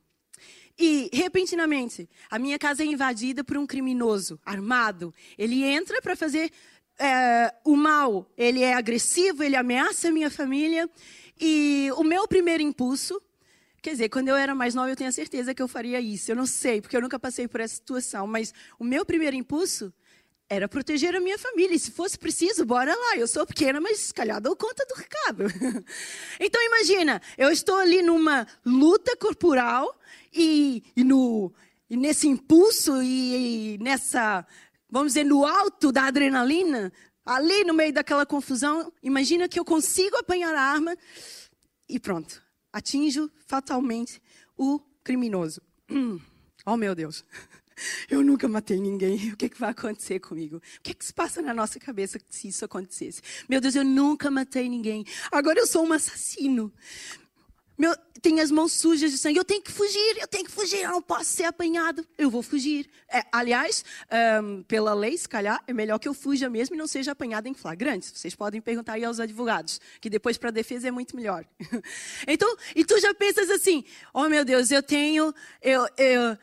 E, 0.77 1.09
repentinamente, 1.13 2.09
a 2.29 2.39
minha 2.39 2.59
casa 2.59 2.83
é 2.83 2.87
invadida 2.87 3.45
por 3.45 3.57
um 3.57 3.67
criminoso 3.67 4.41
armado. 4.45 5.15
Ele 5.39 5.63
entra 5.63 6.03
para 6.03 6.17
fazer 6.17 6.51
é, 6.99 7.53
o 7.65 7.77
mal, 7.77 8.31
ele 8.37 8.63
é 8.63 8.75
agressivo, 8.75 9.43
ele 9.43 9.57
ameaça 9.57 10.09
a 10.09 10.13
minha 10.13 10.31
família. 10.31 10.89
E 11.41 11.91
o 11.97 12.05
meu 12.05 12.29
primeiro 12.29 12.63
impulso, 12.63 13.21
quer 13.83 13.91
dizer, 13.91 14.09
quando 14.09 14.29
eu 14.29 14.37
era 14.37 14.55
mais 14.55 14.75
nova, 14.75 14.91
eu 14.91 14.97
tenho 14.97 15.11
a 15.11 15.13
certeza 15.13 15.55
que 15.55 15.63
eu 15.63 15.69
faria 15.69 16.01
isso. 16.01 16.31
Eu 16.31 16.37
não 16.37 16.47
sei, 16.47 16.81
porque 16.81 16.97
eu 16.97 17.03
nunca 17.03 17.19
passei 17.19 17.49
por 17.49 17.61
essa 17.61 17.75
situação. 17.75 18.27
Mas 18.27 18.55
o 18.79 18.85
meu 18.85 19.05
primeiro 19.05 19.35
impulso 19.37 19.93
era 20.49 20.69
proteger 20.69 21.15
a 21.17 21.21
minha 21.21 21.39
família. 21.39 21.75
E 21.75 21.79
se 21.79 21.91
fosse 21.91 22.19
preciso, 22.19 22.65
bora 22.65 22.95
lá. 22.95 23.17
Eu 23.17 23.27
sou 23.27 23.47
pequena, 23.47 23.81
mas 23.81 23.99
se 23.99 24.15
calhar 24.15 24.41
dou 24.41 24.55
conta 24.55 24.85
do 24.87 24.95
recado. 24.95 25.45
então 26.39 26.63
imagina, 26.65 27.21
eu 27.37 27.51
estou 27.51 27.77
ali 27.77 28.03
numa 28.03 28.47
luta 28.65 29.17
corporal 29.17 29.99
e, 30.33 30.83
e 30.97 31.03
no, 31.03 31.53
e 31.91 31.97
nesse 31.97 32.29
impulso 32.29 33.03
e, 33.03 33.75
e 33.75 33.79
nessa 33.79 34.47
vamos 34.95 35.15
dizer, 35.15 35.25
no 35.25 35.45
alto 35.45 35.91
da 35.91 36.05
adrenalina, 36.05 36.93
ali 37.27 37.65
no 37.65 37.75
meio 37.75 37.93
daquela 37.93 38.25
confusão, 38.25 38.93
imagina 39.03 39.49
que 39.49 39.59
eu 39.59 39.65
consigo 39.65 40.17
apanhar 40.17 40.55
a 40.55 40.61
arma 40.61 40.97
e 41.89 41.99
pronto, 41.99 42.41
atinjo 42.73 43.29
fatalmente 43.45 44.23
o 44.57 44.81
criminoso. 45.03 45.61
Oh, 46.67 46.79
meu 46.79 46.95
Deus. 46.95 47.23
Eu 48.09 48.23
nunca 48.23 48.49
matei 48.49 48.81
ninguém. 48.81 49.33
O 49.33 49.37
que, 49.37 49.45
é 49.45 49.49
que 49.51 49.61
vai 49.61 49.69
acontecer 49.69 50.19
comigo? 50.19 50.57
O 50.57 50.61
que, 50.83 50.93
é 50.93 50.95
que 50.95 51.05
se 51.05 51.13
passa 51.13 51.43
na 51.43 51.53
nossa 51.53 51.79
cabeça 51.79 52.19
se 52.31 52.49
isso 52.49 52.65
acontecesse? 52.65 53.21
Meu 53.47 53.61
Deus, 53.61 53.75
eu 53.75 53.85
nunca 53.85 54.31
matei 54.31 54.67
ninguém. 54.67 55.05
Agora 55.31 55.59
eu 55.59 55.67
sou 55.67 55.85
um 55.85 55.93
assassino. 55.93 56.73
Meu, 57.77 57.95
tem 58.21 58.41
as 58.41 58.51
mãos 58.51 58.73
sujas 58.73 59.11
de 59.11 59.19
sangue. 59.19 59.39
Eu 59.39 59.45
tenho 59.45 59.63
que 59.63 59.73
fugir, 59.73 60.19
eu 60.21 60.27
tenho 60.27 60.45
que 60.45 60.51
fugir, 60.51 60.81
eu 60.83 60.91
não 60.91 61.03
posso 61.03 61.27
ser 61.27 61.45
apanhado. 61.45 62.07
Eu 62.17 62.31
vou 62.31 62.43
fugir. 62.43 62.89
É, 63.09 63.25
aliás, 63.33 63.85
um, 64.43 64.63
pela 64.63 64.95
lei, 64.95 65.17
se 65.17 65.29
calhar, 65.29 65.63
é 65.67 65.73
melhor 65.73 65.99
que 65.99 66.09
eu 66.09 66.15
fuja 66.15 66.49
mesmo 66.49 66.75
e 66.75 66.79
não 66.79 66.87
seja 66.87 67.13
apanhado 67.13 67.49
em 67.49 67.55
flagrante. 67.55 68.13
Vocês 68.15 68.35
podem 68.35 68.61
perguntar 68.61 68.95
aí 68.95 69.05
aos 69.05 69.21
advogados, 69.21 69.81
que 70.01 70.09
depois 70.09 70.37
para 70.39 70.51
a 70.51 70.53
defesa 70.53 70.89
é 70.89 70.91
muito 70.91 71.17
melhor. 71.17 71.45
então, 72.27 72.57
e 72.75 72.85
tu 72.85 72.99
já 73.01 73.13
pensas 73.15 73.51
assim: 73.51 73.85
oh 74.13 74.29
meu 74.29 74.45
Deus, 74.45 74.71
eu 74.71 74.83
tenho, 74.83 75.35
eu, 75.63 75.87
eu, 75.97 76.39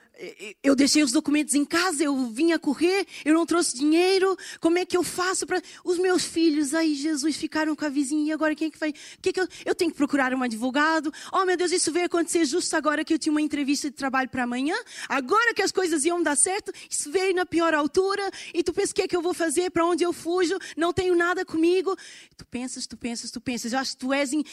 eu 0.64 0.76
deixei 0.76 1.04
os 1.04 1.12
documentos 1.12 1.56
em 1.56 1.66
casa, 1.66 2.04
eu 2.04 2.16
vim 2.28 2.52
a 2.52 2.60
correr, 2.60 3.06
eu 3.26 3.34
não 3.34 3.46
trouxe 3.46 3.76
dinheiro, 3.78 4.38
como 4.60 4.78
é 4.78 4.86
que 4.86 4.96
eu 4.96 5.04
faço 5.04 5.46
para. 5.46 5.62
Os 5.84 5.98
meus 5.98 6.24
filhos, 6.24 6.74
aí 6.74 6.96
Jesus, 6.96 7.36
ficaram 7.36 7.76
com 7.76 7.86
a 7.86 7.90
vizinha, 7.90 8.34
agora 8.34 8.56
quem 8.56 8.68
é 8.68 8.72
que 8.72 8.80
vai. 8.80 8.94
Que 9.22 9.32
que 9.34 9.40
eu... 9.40 9.48
eu 9.66 9.76
tenho 9.76 9.92
que 9.92 9.98
procurar 9.98 10.34
um 10.34 10.44
advogado. 10.44 11.12
Oh, 11.32 11.46
meu 11.46 11.58
Deus, 11.58 11.61
isso 11.70 11.92
veio 11.92 12.06
acontecer 12.06 12.46
justo 12.46 12.74
agora 12.78 13.04
que 13.04 13.14
eu 13.14 13.20
tinha 13.20 13.32
uma 13.32 13.42
entrevista 13.42 13.90
de 13.90 13.96
trabalho 13.98 14.30
para 14.30 14.44
amanhã, 14.44 14.76
agora 15.10 15.54
que 15.54 15.62
as 15.62 15.72
coisas 15.72 16.06
iam 16.06 16.24
dar 16.24 16.38
certo, 16.38 16.72
isso 16.90 17.12
veio 17.12 17.36
na 17.36 17.46
pior 17.46 17.74
altura, 17.74 18.24
e 18.54 18.64
tu 18.64 18.72
pensa 18.72 18.94
o 18.94 18.96
que 18.96 19.02
é 19.02 19.08
que 19.08 19.16
eu 19.16 19.22
vou 19.22 19.34
fazer, 19.34 19.70
para 19.70 19.86
onde 19.86 20.04
eu 20.04 20.14
fujo, 20.14 20.58
não 20.78 20.94
tenho 20.94 21.14
nada 21.16 21.44
comigo. 21.44 21.94
Tu 22.38 22.46
pensas, 22.46 22.88
tu 22.88 22.96
pensas, 22.96 23.30
tu 23.30 23.42
pensas, 23.42 23.74
eu 23.74 23.80
acho 23.80 23.92
que 23.92 23.98
tu 23.98 24.14
és. 24.14 24.32
In... 24.32 24.44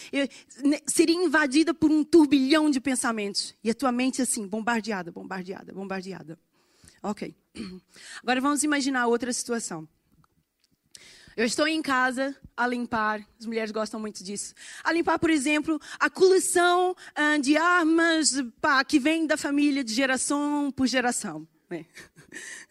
seria 0.87 1.14
invadida 1.14 1.73
por 1.73 1.90
um 1.90 2.03
turbilhão 2.03 2.68
de 2.68 2.81
pensamentos, 2.81 3.55
e 3.62 3.71
a 3.71 3.75
tua 3.75 3.92
mente 3.92 4.21
assim, 4.21 4.47
bombardeada 4.47 5.12
bombardeada, 5.12 5.73
bombardeada. 5.73 6.38
Ok. 7.03 7.35
Agora 8.23 8.40
vamos 8.40 8.62
imaginar 8.62 9.07
outra 9.07 9.33
situação. 9.33 9.88
Eu 11.38 11.44
estou 11.44 11.68
em 11.68 11.81
casa 11.81 12.37
a 12.57 12.66
limpar, 12.66 13.24
as 13.38 13.46
mulheres 13.46 13.70
gostam 13.70 14.01
muito 14.01 14.24
disso. 14.24 14.53
A 14.83 14.92
limpar, 14.92 15.20
por 15.20 15.31
exemplo, 15.31 15.81
a 15.96 16.11
coleção 16.11 16.90
uh, 16.90 17.40
de 17.40 17.57
armas 17.57 18.42
pá, 18.61 18.85
que 18.85 18.98
vem 18.98 19.24
da 19.24 19.37
família 19.37 19.85
de 19.85 19.94
geração 19.94 20.72
por 20.72 20.88
geração. 20.88 21.46
Né? 21.70 21.87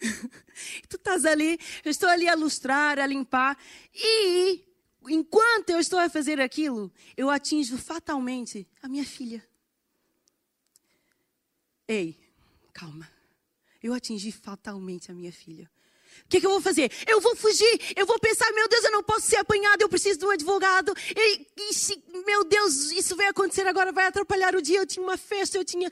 tu 0.90 0.98
estás 0.98 1.24
ali, 1.24 1.58
eu 1.86 1.90
estou 1.90 2.10
ali 2.10 2.28
a 2.28 2.36
lustrar, 2.36 3.00
a 3.00 3.08
limpar, 3.08 3.58
e 3.96 4.66
enquanto 5.08 5.70
eu 5.70 5.80
estou 5.80 5.98
a 5.98 6.10
fazer 6.10 6.42
aquilo, 6.42 6.92
eu 7.16 7.30
atinjo 7.30 7.78
fatalmente 7.78 8.68
a 8.84 8.90
minha 8.90 9.06
filha. 9.06 9.42
Ei, 11.88 12.20
calma. 12.74 13.10
Eu 13.82 13.94
atingi 13.94 14.34
fatalmente 14.34 15.10
a 15.10 15.14
minha 15.14 15.32
filha. 15.32 15.72
O 16.26 16.30
que, 16.30 16.40
que, 16.40 16.46
eu 16.46 16.52
vou 16.52 16.62
fazer? 16.62 16.92
Eu 17.08 17.22
vou 17.22 17.36
fugir, 17.36 17.94
eu 17.96 18.06
vou 18.06 18.20
pensar, 18.20 18.52
meu 18.52 18.68
Deus, 18.68 18.84
eu 18.84 18.92
não 18.92 19.04
posso 19.04 19.28
ser 19.28 19.38
apanhado, 19.38 19.82
eu 19.82 19.90
preciso 19.90 20.20
de 20.20 20.26
um 20.26 20.32
advogado. 20.32 20.94
E, 21.16 21.48
e 21.58 22.26
meu 22.26 22.44
Deus, 22.44 22.92
isso 22.92 23.16
vai 23.16 23.28
acontecer 23.28 23.66
agora, 23.66 23.92
vai 23.92 24.06
atrapalhar 24.06 24.56
o 24.56 24.62
dia. 24.62 24.80
Eu 24.80 24.86
tinha 24.86 25.04
uma 25.04 25.18
festa, 25.18 25.58
eu 25.58 25.64
tinha. 25.64 25.90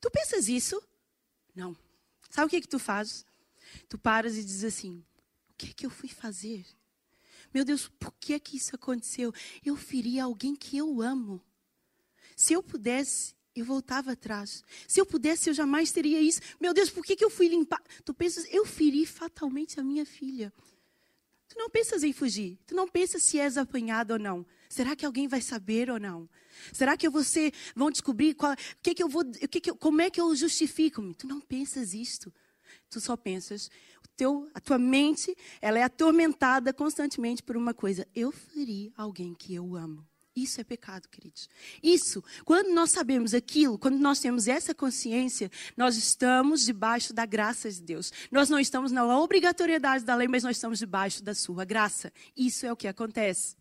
Tu 0.00 0.10
pensas 0.10 0.48
isso? 0.48 0.82
Não. 1.54 1.76
Sabe 2.30 2.46
o 2.46 2.50
que, 2.50 2.60
que 2.60 2.68
tu 2.68 2.78
fazes? 2.78 3.24
Tu 3.88 3.98
paras 3.98 4.36
e 4.36 4.44
diz 4.44 4.64
assim: 4.64 5.04
o 5.50 5.54
que 5.56 5.70
é 5.70 5.72
que 5.72 5.86
eu 5.86 5.90
fui 5.90 6.08
fazer? 6.08 6.66
Meu 7.52 7.64
Deus, 7.64 7.88
por 7.88 8.12
que 8.20 8.34
é 8.34 8.38
que 8.38 8.56
isso 8.56 8.74
aconteceu? 8.74 9.32
Eu 9.64 9.76
feri 9.76 10.20
alguém 10.20 10.54
que 10.54 10.76
eu 10.76 11.00
amo. 11.00 11.42
Se 12.36 12.52
eu 12.52 12.62
pudesse, 12.62 13.34
eu 13.58 13.64
voltava 13.64 14.12
atrás. 14.12 14.62
Se 14.86 15.00
eu 15.00 15.06
pudesse, 15.06 15.50
eu 15.50 15.54
jamais 15.54 15.92
teria 15.92 16.20
isso. 16.20 16.40
Meu 16.60 16.74
Deus, 16.74 16.90
por 16.90 17.04
que, 17.04 17.16
que 17.16 17.24
eu 17.24 17.30
fui 17.30 17.48
limpar? 17.48 17.82
Tu 18.04 18.14
pensas, 18.14 18.46
eu 18.50 18.64
feri 18.64 19.04
fatalmente 19.06 19.78
a 19.78 19.84
minha 19.84 20.04
filha. 20.06 20.52
Tu 21.48 21.58
não 21.58 21.70
pensas 21.70 22.02
em 22.04 22.12
fugir. 22.12 22.58
Tu 22.66 22.74
não 22.74 22.86
pensas 22.86 23.22
se 23.22 23.38
és 23.38 23.56
apanhado 23.56 24.12
ou 24.12 24.18
não. 24.18 24.46
Será 24.68 24.94
que 24.94 25.06
alguém 25.06 25.26
vai 25.26 25.40
saber 25.40 25.90
ou 25.90 25.98
não? 25.98 26.28
Será 26.72 26.96
que 26.96 27.08
você 27.08 27.52
vão 27.74 27.90
descobrir 27.90 28.34
qual, 28.34 28.54
que, 28.82 28.94
que 28.94 29.02
eu 29.02 29.08
vou, 29.08 29.24
que, 29.24 29.60
que 29.60 29.72
como 29.72 30.00
é 30.00 30.10
que 30.10 30.20
eu 30.20 30.34
justifico-me? 30.34 31.14
Tu 31.14 31.26
não 31.26 31.40
pensas 31.40 31.94
isto. 31.94 32.32
Tu 32.90 33.00
só 33.00 33.16
pensas, 33.16 33.70
teu, 34.18 34.50
a 34.52 34.60
tua 34.60 34.78
mente, 34.78 35.34
ela 35.60 35.78
é 35.78 35.82
atormentada 35.84 36.72
constantemente 36.72 37.42
por 37.42 37.56
uma 37.56 37.72
coisa. 37.72 38.06
Eu 38.14 38.32
feri 38.32 38.92
alguém 38.96 39.32
que 39.32 39.54
eu 39.54 39.76
amo. 39.76 40.07
Isso 40.42 40.60
é 40.60 40.64
pecado, 40.64 41.08
queridos. 41.08 41.48
Isso, 41.82 42.22
quando 42.44 42.72
nós 42.72 42.92
sabemos 42.92 43.34
aquilo, 43.34 43.76
quando 43.76 43.98
nós 43.98 44.20
temos 44.20 44.46
essa 44.46 44.72
consciência, 44.72 45.50
nós 45.76 45.96
estamos 45.96 46.64
debaixo 46.64 47.12
da 47.12 47.26
graça 47.26 47.70
de 47.70 47.82
Deus. 47.82 48.12
Nós 48.30 48.48
não 48.48 48.60
estamos 48.60 48.92
na 48.92 49.04
obrigatoriedade 49.18 50.04
da 50.04 50.14
lei, 50.14 50.28
mas 50.28 50.44
nós 50.44 50.56
estamos 50.56 50.78
debaixo 50.78 51.22
da 51.24 51.34
sua 51.34 51.64
graça. 51.64 52.12
Isso 52.36 52.64
é 52.64 52.72
o 52.72 52.76
que 52.76 52.86
acontece. 52.86 53.57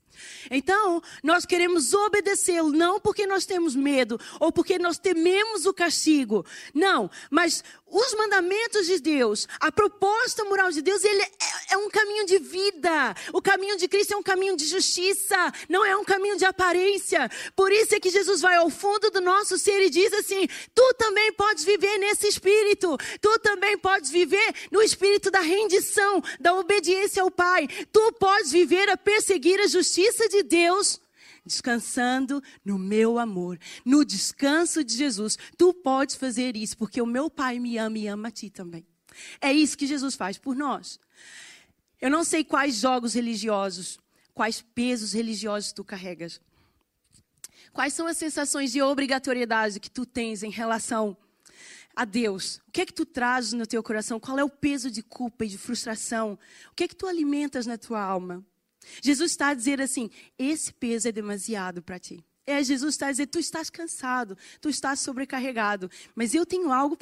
Então, 0.49 1.01
nós 1.23 1.45
queremos 1.45 1.93
obedecê-lo, 1.93 2.71
não 2.71 2.99
porque 2.99 3.25
nós 3.25 3.45
temos 3.45 3.75
medo 3.75 4.19
ou 4.39 4.51
porque 4.51 4.79
nós 4.79 4.97
tememos 4.97 5.65
o 5.65 5.73
castigo. 5.73 6.45
Não, 6.73 7.09
mas 7.29 7.63
os 7.89 8.13
mandamentos 8.15 8.85
de 8.85 8.99
Deus, 8.99 9.47
a 9.59 9.71
proposta 9.71 10.43
moral 10.43 10.71
de 10.71 10.81
Deus, 10.81 11.03
ele 11.05 11.21
é, 11.21 11.29
é, 11.71 11.77
um 11.77 11.89
caminho 11.89 12.25
de 12.25 12.37
vida. 12.37 13.15
O 13.31 13.41
caminho 13.41 13.77
de 13.77 13.87
Cristo 13.87 14.13
é 14.13 14.17
um 14.17 14.23
caminho 14.23 14.57
de 14.57 14.65
justiça, 14.65 15.53
não 15.69 15.85
é 15.85 15.95
um 15.95 16.03
caminho 16.03 16.37
de 16.37 16.43
aparência. 16.43 17.29
Por 17.55 17.71
isso 17.71 17.95
é 17.95 17.99
que 17.99 18.09
Jesus 18.09 18.41
vai 18.41 18.57
ao 18.57 18.69
fundo 18.69 19.09
do 19.09 19.21
nosso 19.21 19.57
ser 19.57 19.81
e 19.81 19.89
diz 19.89 20.11
assim: 20.13 20.47
Tu 20.75 20.93
também 20.97 21.31
podes 21.33 21.63
viver 21.63 21.97
nesse 21.97 22.27
espírito. 22.27 22.97
Tu 23.21 23.39
também 23.39 23.77
podes 23.77 24.09
viver 24.09 24.53
no 24.69 24.81
espírito 24.81 25.31
da 25.31 25.39
rendição, 25.39 26.21
da 26.39 26.55
obediência 26.55 27.23
ao 27.23 27.31
Pai. 27.31 27.67
Tu 27.91 28.11
podes 28.13 28.51
viver 28.51 28.89
a 28.89 28.97
perseguir 28.97 29.61
a 29.61 29.67
justiça 29.67 30.06
de 30.29 30.43
Deus 30.43 31.01
descansando 31.47 32.43
no 32.63 32.77
meu 32.77 33.17
amor, 33.17 33.57
no 33.85 34.03
descanso 34.05 34.83
de 34.83 34.95
Jesus. 34.95 35.37
Tu 35.57 35.73
podes 35.73 36.15
fazer 36.15 36.55
isso, 36.55 36.77
porque 36.77 37.01
o 37.01 37.05
meu 37.05 37.29
Pai 37.29 37.57
me 37.57 37.77
ama 37.77 37.97
e 37.97 38.07
ama 38.07 38.27
a 38.27 38.31
ti 38.31 38.49
também. 38.49 38.85
É 39.41 39.51
isso 39.51 39.77
que 39.77 39.87
Jesus 39.87 40.15
faz 40.15 40.37
por 40.37 40.55
nós. 40.55 40.99
Eu 41.99 42.11
não 42.11 42.23
sei 42.23 42.43
quais 42.43 42.75
jogos 42.75 43.13
religiosos, 43.13 43.97
quais 44.33 44.61
pesos 44.61 45.13
religiosos 45.13 45.71
tu 45.71 45.83
carregas. 45.83 46.39
Quais 47.73 47.93
são 47.93 48.07
as 48.07 48.17
sensações 48.17 48.71
de 48.71 48.81
obrigatoriedade 48.81 49.79
que 49.79 49.89
tu 49.89 50.05
tens 50.05 50.43
em 50.43 50.51
relação 50.51 51.17
a 51.95 52.05
Deus? 52.05 52.57
O 52.67 52.71
que 52.71 52.81
é 52.81 52.85
que 52.85 52.93
tu 52.93 53.05
trazes 53.05 53.53
no 53.53 53.65
teu 53.65 53.81
coração? 53.81 54.19
Qual 54.19 54.37
é 54.37 54.43
o 54.43 54.49
peso 54.49 54.91
de 54.91 55.01
culpa 55.01 55.45
e 55.45 55.47
de 55.47 55.57
frustração? 55.57 56.37
O 56.71 56.75
que 56.75 56.83
é 56.83 56.87
que 56.87 56.95
tu 56.95 57.07
alimentas 57.07 57.65
na 57.65 57.77
tua 57.77 58.01
alma? 58.01 58.45
Jesus 59.01 59.31
está 59.31 59.49
a 59.49 59.53
dizer 59.53 59.81
assim: 59.81 60.09
esse 60.37 60.73
peso 60.73 61.07
é 61.07 61.11
demasiado 61.11 61.81
para 61.81 61.99
ti. 61.99 62.23
É, 62.49 62.63
Jesus 62.63 62.93
está 62.93 63.11
dizer: 63.11 63.27
tu 63.27 63.39
estás 63.39 63.69
cansado, 63.69 64.37
tu 64.61 64.69
estás 64.69 65.01
sobrecarregado, 65.01 65.91
mas 66.15 66.33
eu 66.33 66.45
tenho 66.45 66.71
algo 66.71 66.97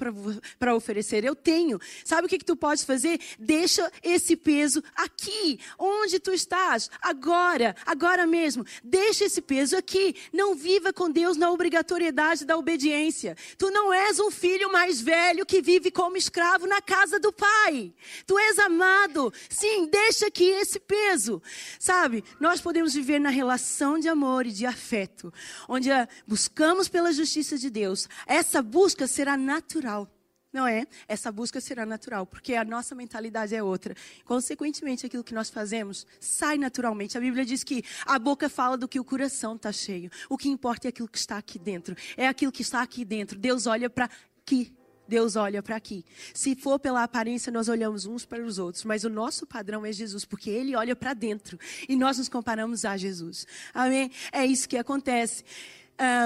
para 0.58 0.76
oferecer. 0.76 1.24
Eu 1.24 1.36
tenho. 1.36 1.80
Sabe 2.04 2.26
o 2.26 2.30
que, 2.30 2.40
que 2.40 2.46
tu 2.46 2.56
podes 2.56 2.84
fazer? 2.84 3.20
Deixa 3.38 3.92
esse 4.02 4.36
peso 4.36 4.84
aqui, 4.96 5.60
onde 5.78 6.20
tu 6.20 6.32
estás, 6.32 6.90
agora, 7.00 7.76
agora 7.86 8.26
mesmo. 8.26 8.66
Deixa 8.84 9.26
esse 9.26 9.40
peso 9.40 9.78
aqui. 9.78 10.16
Não 10.34 10.56
viva 10.56 10.92
com 10.92 11.12
Deus 11.12 11.38
na 11.38 11.52
obrigatoriedade 11.52 12.44
da 12.44 12.58
obediência. 12.58 13.38
Tu 13.56 13.70
não 13.70 13.94
és 13.94 14.20
um 14.20 14.32
filho 14.32 14.72
mais 14.72 15.00
velho 15.00 15.46
que 15.46 15.62
vive 15.62 15.92
como 15.92 16.18
escravo 16.18 16.66
na 16.66 16.82
casa 16.82 17.20
do 17.20 17.32
pai. 17.32 17.94
Tu 18.26 18.40
és 18.40 18.58
amado. 18.58 19.32
Sim, 19.48 19.86
deixa 19.92 20.26
aqui 20.26 20.46
esse 20.46 20.80
peso. 20.80 21.40
Sabe, 21.80 22.24
nós 22.40 22.60
podemos 22.60 22.96
viver 22.96 23.20
na 23.20 23.30
relação 23.30 24.00
de 24.00 24.10
amor 24.10 24.48
e 24.48 24.52
de 24.52 24.66
afeto 24.66 25.35
onde 25.68 25.90
buscamos 26.28 26.88
pela 26.88 27.12
justiça 27.12 27.58
de 27.58 27.70
Deus, 27.70 28.08
essa 28.26 28.62
busca 28.62 29.08
será 29.08 29.38
natural. 29.38 30.10
Não 30.52 30.66
é? 30.66 30.88
Essa 31.06 31.34
busca 31.34 31.60
será 31.60 31.86
natural, 31.86 32.26
porque 32.26 32.56
a 32.56 32.64
nossa 32.64 32.96
mentalidade 32.96 33.54
é 33.54 33.62
outra. 33.62 33.94
Consequentemente, 34.24 35.06
aquilo 35.06 35.22
que 35.22 35.34
nós 35.34 35.50
fazemos 35.50 36.08
sai 36.18 36.58
naturalmente. 36.58 37.18
A 37.18 37.20
Bíblia 37.20 37.44
diz 37.44 37.62
que 37.62 37.84
a 38.06 38.18
boca 38.18 38.48
fala 38.48 38.78
do 38.78 38.88
que 38.88 38.98
o 38.98 39.04
coração 39.04 39.58
está 39.58 39.74
cheio. 39.74 40.10
O 40.30 40.38
que 40.38 40.48
importa 40.48 40.88
é 40.88 40.90
aquilo 40.90 41.10
que 41.10 41.18
está 41.18 41.38
aqui 41.38 41.60
dentro. 41.60 41.94
É 42.16 42.26
aquilo 42.26 42.54
que 42.54 42.62
está 42.62 42.82
aqui 42.82 43.04
dentro. 43.04 43.38
Deus 43.38 43.68
olha 43.68 43.90
para 43.90 44.10
aqui. 44.42 44.74
Deus 45.08 45.36
olha 45.36 45.62
para 45.62 45.76
aqui. 45.76 46.04
Se 46.34 46.56
for 46.56 46.80
pela 46.80 47.04
aparência, 47.04 47.52
nós 47.52 47.70
olhamos 47.70 48.06
uns 48.06 48.26
para 48.26 48.44
os 48.44 48.58
outros, 48.58 48.84
mas 48.84 49.04
o 49.04 49.10
nosso 49.10 49.46
padrão 49.46 49.86
é 49.86 49.92
Jesus, 49.92 50.26
porque 50.26 50.50
ele 50.50 50.76
olha 50.76 50.96
para 50.96 51.14
dentro 51.14 51.60
e 51.88 51.96
nós 51.96 52.18
nos 52.18 52.30
comparamos 52.30 52.86
a 52.86 52.98
Jesus. 52.98 53.46
Amém? 53.74 54.12
É 54.32 54.46
isso 54.46 54.68
que 54.68 54.78
acontece. 54.78 55.44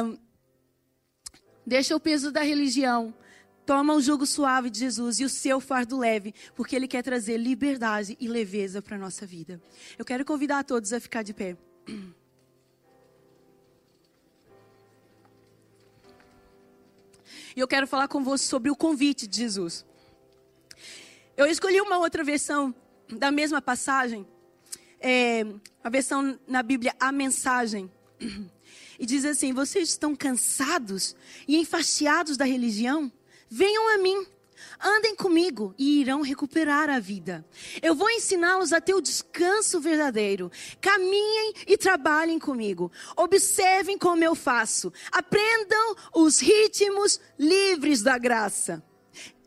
Um, 0.04 0.18
deixa 1.66 1.96
o 1.96 2.00
peso 2.00 2.32
da 2.32 2.42
religião. 2.42 3.14
Toma 3.66 3.94
o 3.94 4.02
jugo 4.02 4.26
suave 4.26 4.70
de 4.70 4.80
Jesus 4.80 5.20
e 5.20 5.26
o 5.26 5.30
seu 5.30 5.60
fardo 5.60 5.98
leve, 5.98 6.34
porque 6.56 6.76
ele 6.76 6.88
quer 6.88 7.04
trazer 7.04 7.38
liberdade 7.38 8.18
e 8.20 8.28
leveza 8.28 8.82
para 8.82 8.96
a 8.96 9.00
nossa 9.00 9.28
vida. 9.28 9.62
Eu 9.98 10.04
quero 10.04 10.26
convidar 10.26 10.60
a 10.60 10.64
todos 10.64 10.92
a 10.92 11.00
ficar 11.00 11.22
de 11.22 11.34
pé. 11.34 11.56
E 17.60 17.62
eu 17.62 17.68
quero 17.68 17.86
falar 17.86 18.08
com 18.08 18.24
você 18.24 18.46
sobre 18.46 18.72
o 18.72 18.76
convite 18.76 19.28
de 19.28 19.36
Jesus. 19.36 19.86
Eu 21.36 21.46
escolhi 21.46 21.82
uma 21.82 21.98
outra 21.98 22.24
versão 22.24 22.74
da 23.10 23.32
mesma 23.32 23.62
passagem, 23.62 24.26
é, 24.98 25.46
a 25.84 25.90
versão 25.90 26.40
na 26.48 26.64
Bíblia, 26.64 26.96
a 26.98 27.12
mensagem. 27.12 27.92
E 28.98 29.06
diz 29.06 29.26
assim: 29.26 29.52
Vocês 29.52 29.90
estão 29.90 30.16
cansados 30.16 31.18
e 31.50 31.58
enfastiados 31.58 32.38
da 32.38 32.46
religião? 32.46 33.12
Venham 33.50 33.94
a 33.94 33.98
mim 33.98 34.26
Andem 34.80 35.16
comigo 35.16 35.74
e 35.78 36.02
irão 36.02 36.22
recuperar 36.22 36.90
a 36.90 37.00
vida. 37.00 37.46
Eu 37.82 37.96
vou 37.96 38.10
ensiná-los 38.10 38.72
a 38.72 38.80
ter 38.80 38.94
o 38.94 39.02
descanso 39.02 39.80
verdadeiro. 39.80 40.52
Caminhem 40.80 41.54
e 41.68 41.78
trabalhem 41.78 42.40
comigo. 42.40 42.92
Observem 43.16 43.98
como 43.98 44.24
eu 44.24 44.36
faço. 44.36 44.92
Aprendam 45.12 45.96
os 46.16 46.40
ritmos 46.40 47.20
livres 47.38 48.02
da 48.02 48.18
graça. 48.18 48.84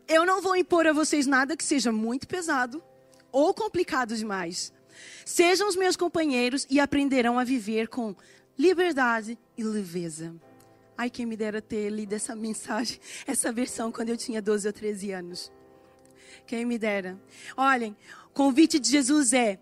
Eu 0.07 0.25
não 0.25 0.41
vou 0.41 0.55
impor 0.55 0.85
a 0.85 0.93
vocês 0.93 1.25
nada 1.25 1.55
que 1.57 1.63
seja 1.63 1.91
muito 1.91 2.27
pesado 2.27 2.83
ou 3.31 3.53
complicado 3.53 4.15
demais. 4.15 4.71
Sejam 5.25 5.67
os 5.67 5.75
meus 5.75 5.95
companheiros 5.95 6.67
e 6.69 6.79
aprenderão 6.79 7.39
a 7.39 7.43
viver 7.43 7.87
com 7.87 8.15
liberdade 8.57 9.37
e 9.57 9.63
leveza. 9.63 10.35
Ai, 10.97 11.09
quem 11.09 11.25
me 11.25 11.35
dera 11.35 11.61
ter 11.61 11.89
lido 11.89 12.13
essa 12.13 12.35
mensagem, 12.35 12.99
essa 13.25 13.51
versão, 13.51 13.91
quando 13.91 14.09
eu 14.09 14.17
tinha 14.17 14.41
12 14.41 14.67
ou 14.67 14.73
13 14.73 15.11
anos. 15.11 15.51
Quem 16.45 16.65
me 16.65 16.77
dera. 16.77 17.19
Olhem, 17.55 17.95
o 18.27 18.29
convite 18.29 18.79
de 18.79 18.89
Jesus 18.89 19.33
é: 19.33 19.59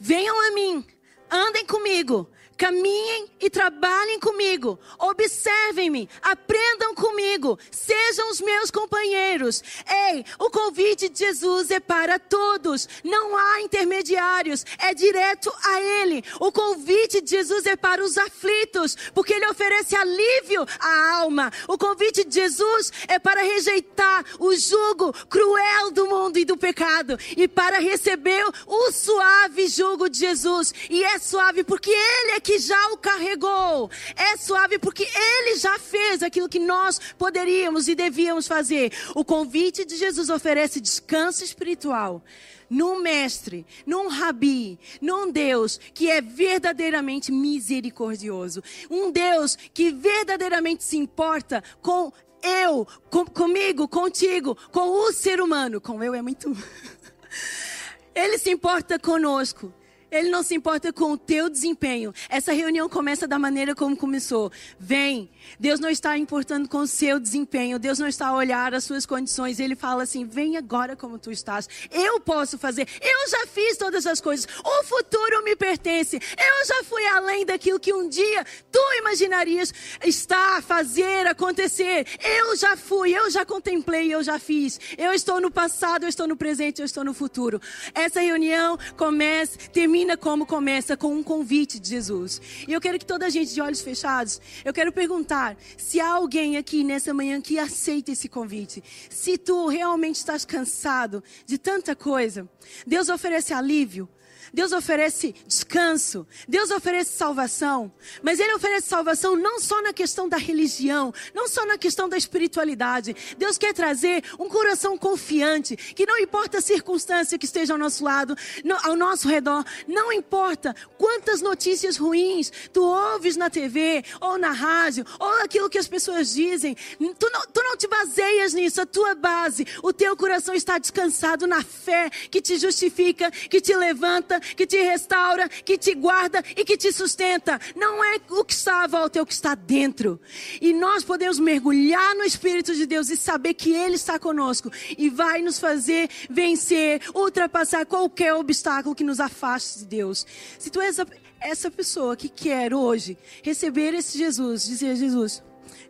venham 0.00 0.48
a 0.48 0.52
mim, 0.52 0.86
andem 1.30 1.66
comigo, 1.66 2.30
Caminhem 2.56 3.30
e 3.40 3.50
trabalhem 3.50 4.20
comigo. 4.20 4.78
Observem-me, 4.98 6.08
aprendam 6.22 6.94
comigo. 6.94 7.58
Sejam 7.70 8.30
os 8.30 8.40
meus 8.40 8.70
companheiros. 8.70 9.62
Ei, 10.10 10.24
o 10.38 10.50
convite 10.50 11.08
de 11.08 11.18
Jesus 11.18 11.70
é 11.70 11.80
para 11.80 12.18
todos. 12.18 12.88
Não 13.02 13.36
há 13.36 13.60
intermediários. 13.62 14.64
É 14.78 14.94
direto 14.94 15.52
a 15.64 15.80
Ele. 15.80 16.24
O 16.40 16.52
convite 16.52 17.20
de 17.20 17.30
Jesus 17.30 17.66
é 17.66 17.76
para 17.76 18.02
os 18.02 18.16
aflitos, 18.16 18.96
porque 19.12 19.34
Ele 19.34 19.46
oferece 19.46 19.96
alívio 19.96 20.66
à 20.78 21.16
alma. 21.16 21.52
O 21.66 21.76
convite 21.76 22.24
de 22.24 22.34
Jesus 22.34 22.92
é 23.08 23.18
para 23.18 23.42
rejeitar 23.42 24.24
o 24.38 24.54
jugo 24.54 25.12
cruel 25.28 25.90
do 25.90 26.06
mundo 26.06 26.38
e 26.38 26.44
do 26.44 26.56
pecado 26.56 27.18
e 27.36 27.48
para 27.48 27.78
receber 27.78 28.44
o 28.66 28.92
suave 28.92 29.66
jugo 29.66 30.08
de 30.08 30.18
Jesus. 30.18 30.72
E 30.88 31.02
é 31.02 31.18
suave 31.18 31.64
porque 31.64 31.90
Ele 31.90 32.32
é 32.32 32.40
que 32.44 32.58
já 32.58 32.90
o 32.92 32.98
carregou. 32.98 33.90
É 34.14 34.36
suave 34.36 34.78
porque 34.78 35.02
ele 35.02 35.56
já 35.56 35.78
fez 35.78 36.22
aquilo 36.22 36.48
que 36.48 36.60
nós 36.60 37.00
poderíamos 37.18 37.88
e 37.88 37.94
devíamos 37.94 38.46
fazer. 38.46 38.92
O 39.14 39.24
convite 39.24 39.84
de 39.84 39.96
Jesus 39.96 40.28
oferece 40.28 40.80
descanso 40.80 41.42
espiritual 41.42 42.22
num 42.68 43.00
mestre, 43.00 43.66
num 43.86 44.08
rabi, 44.08 44.78
num 45.00 45.30
Deus 45.30 45.78
que 45.92 46.10
é 46.10 46.20
verdadeiramente 46.20 47.32
misericordioso. 47.32 48.62
Um 48.90 49.10
Deus 49.10 49.56
que 49.72 49.90
verdadeiramente 49.90 50.84
se 50.84 50.96
importa 50.96 51.62
com 51.80 52.12
eu, 52.42 52.86
com, 53.10 53.24
comigo, 53.24 53.88
contigo, 53.88 54.56
com 54.70 54.88
o 54.90 55.12
ser 55.12 55.40
humano. 55.40 55.80
Com 55.80 56.02
eu 56.02 56.14
é 56.14 56.20
muito. 56.20 56.52
Ele 58.14 58.38
se 58.38 58.50
importa 58.50 58.98
conosco. 58.98 59.72
Ele 60.14 60.30
não 60.30 60.42
se 60.42 60.54
importa 60.54 60.92
com 60.92 61.12
o 61.12 61.18
teu 61.18 61.48
desempenho. 61.48 62.14
Essa 62.28 62.52
reunião 62.52 62.88
começa 62.88 63.26
da 63.26 63.38
maneira 63.38 63.74
como 63.74 63.96
começou. 63.96 64.50
Vem. 64.78 65.28
Deus 65.58 65.80
não 65.80 65.90
está 65.90 66.16
importando 66.16 66.68
com 66.68 66.78
o 66.78 66.86
seu 66.86 67.18
desempenho. 67.18 67.78
Deus 67.78 67.98
não 67.98 68.06
está 68.06 68.28
a 68.28 68.34
olhar 68.34 68.74
as 68.74 68.84
suas 68.84 69.04
condições. 69.04 69.58
Ele 69.58 69.74
fala 69.74 70.04
assim: 70.04 70.24
vem 70.24 70.56
agora 70.56 70.94
como 70.94 71.18
tu 71.18 71.32
estás. 71.32 71.68
Eu 71.90 72.20
posso 72.20 72.56
fazer. 72.56 72.86
Eu 73.00 73.28
já 73.28 73.46
fiz 73.48 73.76
todas 73.76 74.06
as 74.06 74.20
coisas. 74.20 74.46
O 74.64 74.84
futuro 74.84 75.42
me 75.42 75.56
pertence. 75.56 76.16
Eu 76.16 76.66
já 76.66 76.84
fui 76.84 77.04
além 77.08 77.44
daquilo 77.44 77.80
que 77.80 77.92
um 77.92 78.08
dia 78.08 78.44
tu 78.70 78.80
imaginarias 79.00 79.72
estar, 80.04 80.62
fazer, 80.62 81.26
acontecer. 81.26 82.06
Eu 82.20 82.56
já 82.56 82.76
fui. 82.76 83.12
Eu 83.12 83.30
já 83.30 83.44
contemplei. 83.44 84.14
Eu 84.14 84.22
já 84.22 84.38
fiz. 84.38 84.78
Eu 84.96 85.12
estou 85.12 85.40
no 85.40 85.50
passado. 85.50 86.04
Eu 86.04 86.08
estou 86.08 86.28
no 86.28 86.36
presente. 86.36 86.80
Eu 86.80 86.86
estou 86.86 87.02
no 87.04 87.12
futuro. 87.12 87.60
Essa 87.94 88.20
reunião 88.20 88.78
começa, 88.96 89.58
termina 90.04 90.16
como 90.16 90.44
começa, 90.44 90.96
com 90.96 91.14
um 91.14 91.22
convite 91.22 91.80
de 91.80 91.88
Jesus. 91.88 92.40
E 92.68 92.72
eu 92.72 92.80
quero 92.80 92.98
que 92.98 93.06
toda 93.06 93.26
a 93.26 93.30
gente 93.30 93.54
de 93.54 93.60
olhos 93.60 93.80
fechados, 93.80 94.40
eu 94.64 94.72
quero 94.72 94.92
perguntar 94.92 95.56
se 95.78 95.98
há 95.98 96.12
alguém 96.12 96.58
aqui 96.58 96.84
nessa 96.84 97.14
manhã 97.14 97.40
que 97.40 97.58
aceita 97.58 98.12
esse 98.12 98.28
convite. 98.28 98.84
Se 99.08 99.38
tu 99.38 99.66
realmente 99.66 100.16
estás 100.16 100.44
cansado 100.44 101.24
de 101.46 101.56
tanta 101.56 101.96
coisa, 101.96 102.48
Deus 102.86 103.08
oferece 103.08 103.54
alívio. 103.54 104.08
Deus 104.54 104.70
oferece 104.70 105.34
descanso, 105.46 106.24
Deus 106.46 106.70
oferece 106.70 107.16
salvação, 107.16 107.92
mas 108.22 108.38
Ele 108.38 108.54
oferece 108.54 108.88
salvação 108.88 109.34
não 109.34 109.58
só 109.58 109.82
na 109.82 109.92
questão 109.92 110.28
da 110.28 110.36
religião, 110.36 111.12
não 111.34 111.48
só 111.48 111.66
na 111.66 111.76
questão 111.76 112.08
da 112.08 112.16
espiritualidade. 112.16 113.16
Deus 113.36 113.58
quer 113.58 113.74
trazer 113.74 114.22
um 114.38 114.48
coração 114.48 114.96
confiante, 114.96 115.76
que 115.76 116.06
não 116.06 116.16
importa 116.18 116.58
a 116.58 116.62
circunstância 116.62 117.36
que 117.36 117.46
esteja 117.46 117.74
ao 117.74 117.78
nosso 117.78 118.04
lado, 118.04 118.36
ao 118.84 118.94
nosso 118.94 119.28
redor, 119.28 119.64
não 119.88 120.12
importa 120.12 120.72
quantas 120.96 121.42
notícias 121.42 121.96
ruins 121.96 122.52
tu 122.72 122.84
ouves 122.84 123.36
na 123.36 123.50
TV, 123.50 124.04
ou 124.20 124.38
na 124.38 124.52
rádio, 124.52 125.04
ou 125.18 125.42
aquilo 125.42 125.68
que 125.68 125.78
as 125.78 125.88
pessoas 125.88 126.32
dizem, 126.32 126.76
tu 127.18 127.28
não, 127.32 127.40
tu 127.52 127.60
não 127.60 127.76
te 127.76 127.88
baseias 127.88 128.54
nisso, 128.54 128.80
a 128.80 128.86
tua 128.86 129.16
base, 129.16 129.66
o 129.82 129.92
teu 129.92 130.16
coração 130.16 130.54
está 130.54 130.78
descansado 130.78 131.44
na 131.44 131.64
fé 131.64 132.08
que 132.30 132.40
te 132.40 132.56
justifica, 132.56 133.32
que 133.32 133.60
te 133.60 133.74
levanta, 133.74 134.40
que 134.56 134.66
te 134.66 134.80
restaura, 134.82 135.48
que 135.48 135.78
te 135.78 135.94
guarda 135.94 136.42
e 136.56 136.64
que 136.64 136.76
te 136.76 136.92
sustenta. 136.92 137.60
Não 137.74 138.04
é 138.04 138.20
o 138.30 138.44
que 138.44 138.52
está 138.52 138.84
à 138.84 138.86
volta, 138.86 139.18
é 139.18 139.22
o 139.22 139.26
que 139.26 139.32
está 139.32 139.54
dentro. 139.54 140.20
E 140.60 140.72
nós 140.72 141.04
podemos 141.04 141.38
mergulhar 141.38 142.14
no 142.14 142.24
Espírito 142.24 142.74
de 142.74 142.86
Deus 142.86 143.10
e 143.10 143.16
saber 143.16 143.54
que 143.54 143.72
Ele 143.72 143.94
está 143.94 144.18
conosco 144.18 144.70
e 144.96 145.08
vai 145.08 145.42
nos 145.42 145.58
fazer 145.58 146.08
vencer, 146.28 147.00
ultrapassar 147.14 147.86
qualquer 147.86 148.34
obstáculo 148.34 148.94
que 148.94 149.04
nos 149.04 149.20
afaste 149.20 149.80
de 149.80 149.86
Deus. 149.86 150.26
Se 150.58 150.70
tu 150.70 150.80
és 150.80 150.98
essa 151.40 151.70
pessoa 151.70 152.16
que 152.16 152.28
quer 152.28 152.72
hoje 152.72 153.18
receber 153.42 153.94
esse 153.94 154.16
Jesus, 154.16 154.64
dizer: 154.64 154.96
Jesus, 154.96 155.42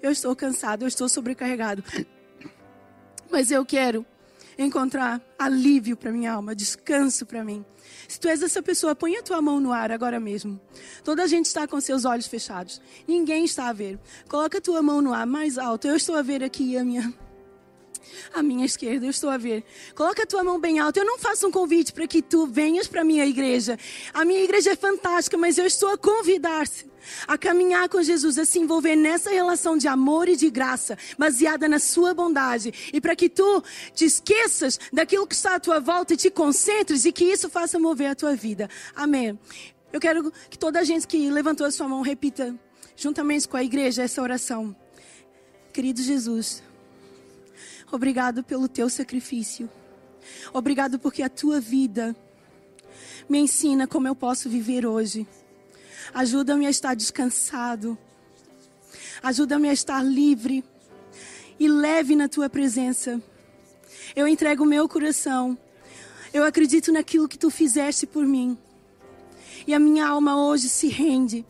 eu 0.03 0.11
estou 0.11 0.35
cansado, 0.35 0.83
eu 0.83 0.89
estou 0.89 1.09
sobrecarregado, 1.09 1.83
mas 3.31 3.51
eu 3.51 3.65
quero 3.65 4.05
encontrar 4.59 5.21
alívio 5.39 5.97
para 5.97 6.13
minha 6.13 6.33
alma, 6.33 6.55
descanso 6.55 7.27
para 7.27 7.45
mim. 7.45 7.65
Se 8.09 8.19
tu 8.19 8.29
és 8.29 8.43
essa 8.43 8.63
pessoa, 8.63 8.95
põe 8.95 9.17
a 9.17 9.23
tua 9.23 9.41
mão 9.41 9.61
no 9.61 9.73
ar 9.73 9.91
agora 9.91 10.21
mesmo. 10.21 10.61
Toda 11.03 11.23
a 11.23 11.27
gente 11.27 11.47
está 11.47 11.67
com 11.67 11.81
seus 11.81 12.05
olhos 12.05 12.27
fechados. 12.27 12.81
Ninguém 13.07 13.45
está 13.45 13.69
a 13.69 13.73
ver. 13.73 13.99
Coloca 14.29 14.59
a 14.59 14.61
tua 14.61 14.83
mão 14.83 15.01
no 15.01 15.13
ar 15.13 15.27
mais 15.27 15.59
alto. 15.59 15.87
Eu 15.87 15.97
estou 15.97 16.17
a 16.17 16.23
ver 16.23 16.43
aqui 16.43 16.77
a 16.77 16.85
minha 16.85 17.13
à 18.33 18.43
minha 18.43 18.65
esquerda, 18.65 19.07
eu 19.07 19.11
estou 19.11 19.31
a 19.31 19.37
ver. 19.37 19.65
Coloca 19.95 20.23
a 20.23 20.27
tua 20.27 20.45
mão 20.45 20.61
bem 20.61 20.79
alta. 20.79 21.01
Eu 21.01 21.05
não 21.05 21.19
faço 21.19 21.47
um 21.47 21.51
convite 21.51 21.93
para 21.93 22.07
que 22.07 22.23
tu 22.23 22.47
venhas 22.47 22.87
para 22.87 23.01
a 23.01 23.05
minha 23.05 23.25
igreja. 23.27 23.79
A 24.13 24.25
minha 24.25 24.43
igreja 24.43 24.73
é 24.73 24.77
fantástica, 24.77 25.37
mas 25.37 25.59
eu 25.59 25.67
estou 25.67 25.89
a 25.91 25.99
convidar-te 25.99 26.87
a 27.27 27.37
caminhar 27.39 27.89
com 27.89 28.03
Jesus, 28.03 28.39
a 28.39 28.45
se 28.45 28.59
envolver 28.59 28.97
nessa 28.97 29.31
relação 29.31 29.77
de 29.77 29.89
amor 29.89 30.29
e 30.29 30.37
de 30.37 30.51
graça, 30.51 30.97
baseada 31.19 31.69
na 31.69 31.79
sua 31.79 32.15
bondade, 32.15 32.73
e 32.93 33.01
para 33.01 33.17
que 33.17 33.29
tu 33.29 33.63
te 33.95 34.05
esqueças 34.05 34.79
daquilo 34.93 35.27
que 35.27 35.35
está 35.35 35.57
à 35.57 35.61
tua 35.61 35.81
volta 35.81 36.15
e 36.15 36.17
te 36.17 36.31
concentres 36.31 37.05
e 37.05 37.13
que 37.13 37.25
isso 37.25 37.49
faça 37.49 37.79
mover 37.79 38.09
a 38.09 38.15
tua 38.15 38.35
vida. 38.35 38.69
Amém. 38.95 39.39
Eu 39.93 40.01
quero 40.01 40.33
que 40.51 40.59
toda 40.59 40.81
a 40.81 40.85
gente 40.85 41.07
que 41.07 41.31
levantou 41.31 41.67
a 41.67 41.71
sua 41.71 41.87
mão 41.87 42.03
repita, 42.03 42.55
juntamente 42.97 43.47
com 43.47 43.57
a 43.57 43.63
igreja, 43.63 44.03
essa 44.03 44.21
oração. 44.21 44.75
Querido 45.73 46.03
Jesus, 46.03 46.63
obrigado 47.91 48.43
pelo 48.43 48.69
teu 48.69 48.89
sacrifício. 48.89 49.71
Obrigado 50.53 50.99
porque 50.99 51.23
a 51.23 51.29
tua 51.29 51.61
vida 51.61 52.15
me 53.29 53.39
ensina 53.39 53.87
como 53.87 54.09
eu 54.09 54.15
posso 54.15 54.49
viver 54.49 54.87
hoje. 54.87 55.27
Ajuda-me 56.13 56.67
a 56.67 56.71
estar 56.71 56.95
descansado. 56.95 57.97
Ajuda-me 59.23 59.69
a 59.69 59.73
estar 59.73 60.03
livre 60.03 60.65
e 61.59 61.69
leve 61.69 62.15
na 62.17 62.29
tua 62.29 62.49
presença. 62.49 63.23
Eu 64.15 64.29
entrego 64.29 64.65
o 64.65 64.67
meu 64.67 64.89
coração. 64.89 65.57
Eu 66.33 66.45
acredito 66.45 66.93
naquilo 66.93 67.29
que 67.29 67.39
tu 67.39 67.51
fizeste 67.51 68.07
por 68.07 68.27
mim. 68.27 68.59
E 69.67 69.73
a 69.73 69.79
minha 69.79 70.07
alma 70.07 70.37
hoje 70.37 70.69
se 70.69 70.89
rende. 70.89 71.45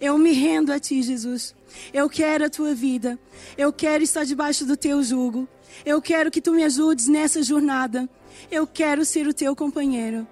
Eu 0.00 0.16
me 0.16 0.32
rendo 0.32 0.72
a 0.72 0.78
ti, 0.78 1.02
Jesus. 1.02 1.54
Eu 1.92 2.08
quero 2.08 2.44
a 2.44 2.50
tua 2.50 2.74
vida. 2.74 3.18
Eu 3.56 3.72
quero 3.72 4.02
estar 4.02 4.24
debaixo 4.24 4.64
do 4.64 4.76
teu 4.76 5.02
jugo. 5.02 5.48
Eu 5.84 6.00
quero 6.00 6.30
que 6.30 6.40
tu 6.40 6.52
me 6.52 6.64
ajudes 6.64 7.08
nessa 7.08 7.42
jornada. 7.42 8.08
Eu 8.50 8.66
quero 8.66 9.04
ser 9.04 9.26
o 9.26 9.34
teu 9.34 9.54
companheiro. 9.54 10.26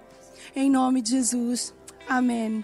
Em 0.55 0.69
nome 0.69 1.01
de 1.01 1.11
Jesus. 1.11 1.73
Amém. 2.07 2.63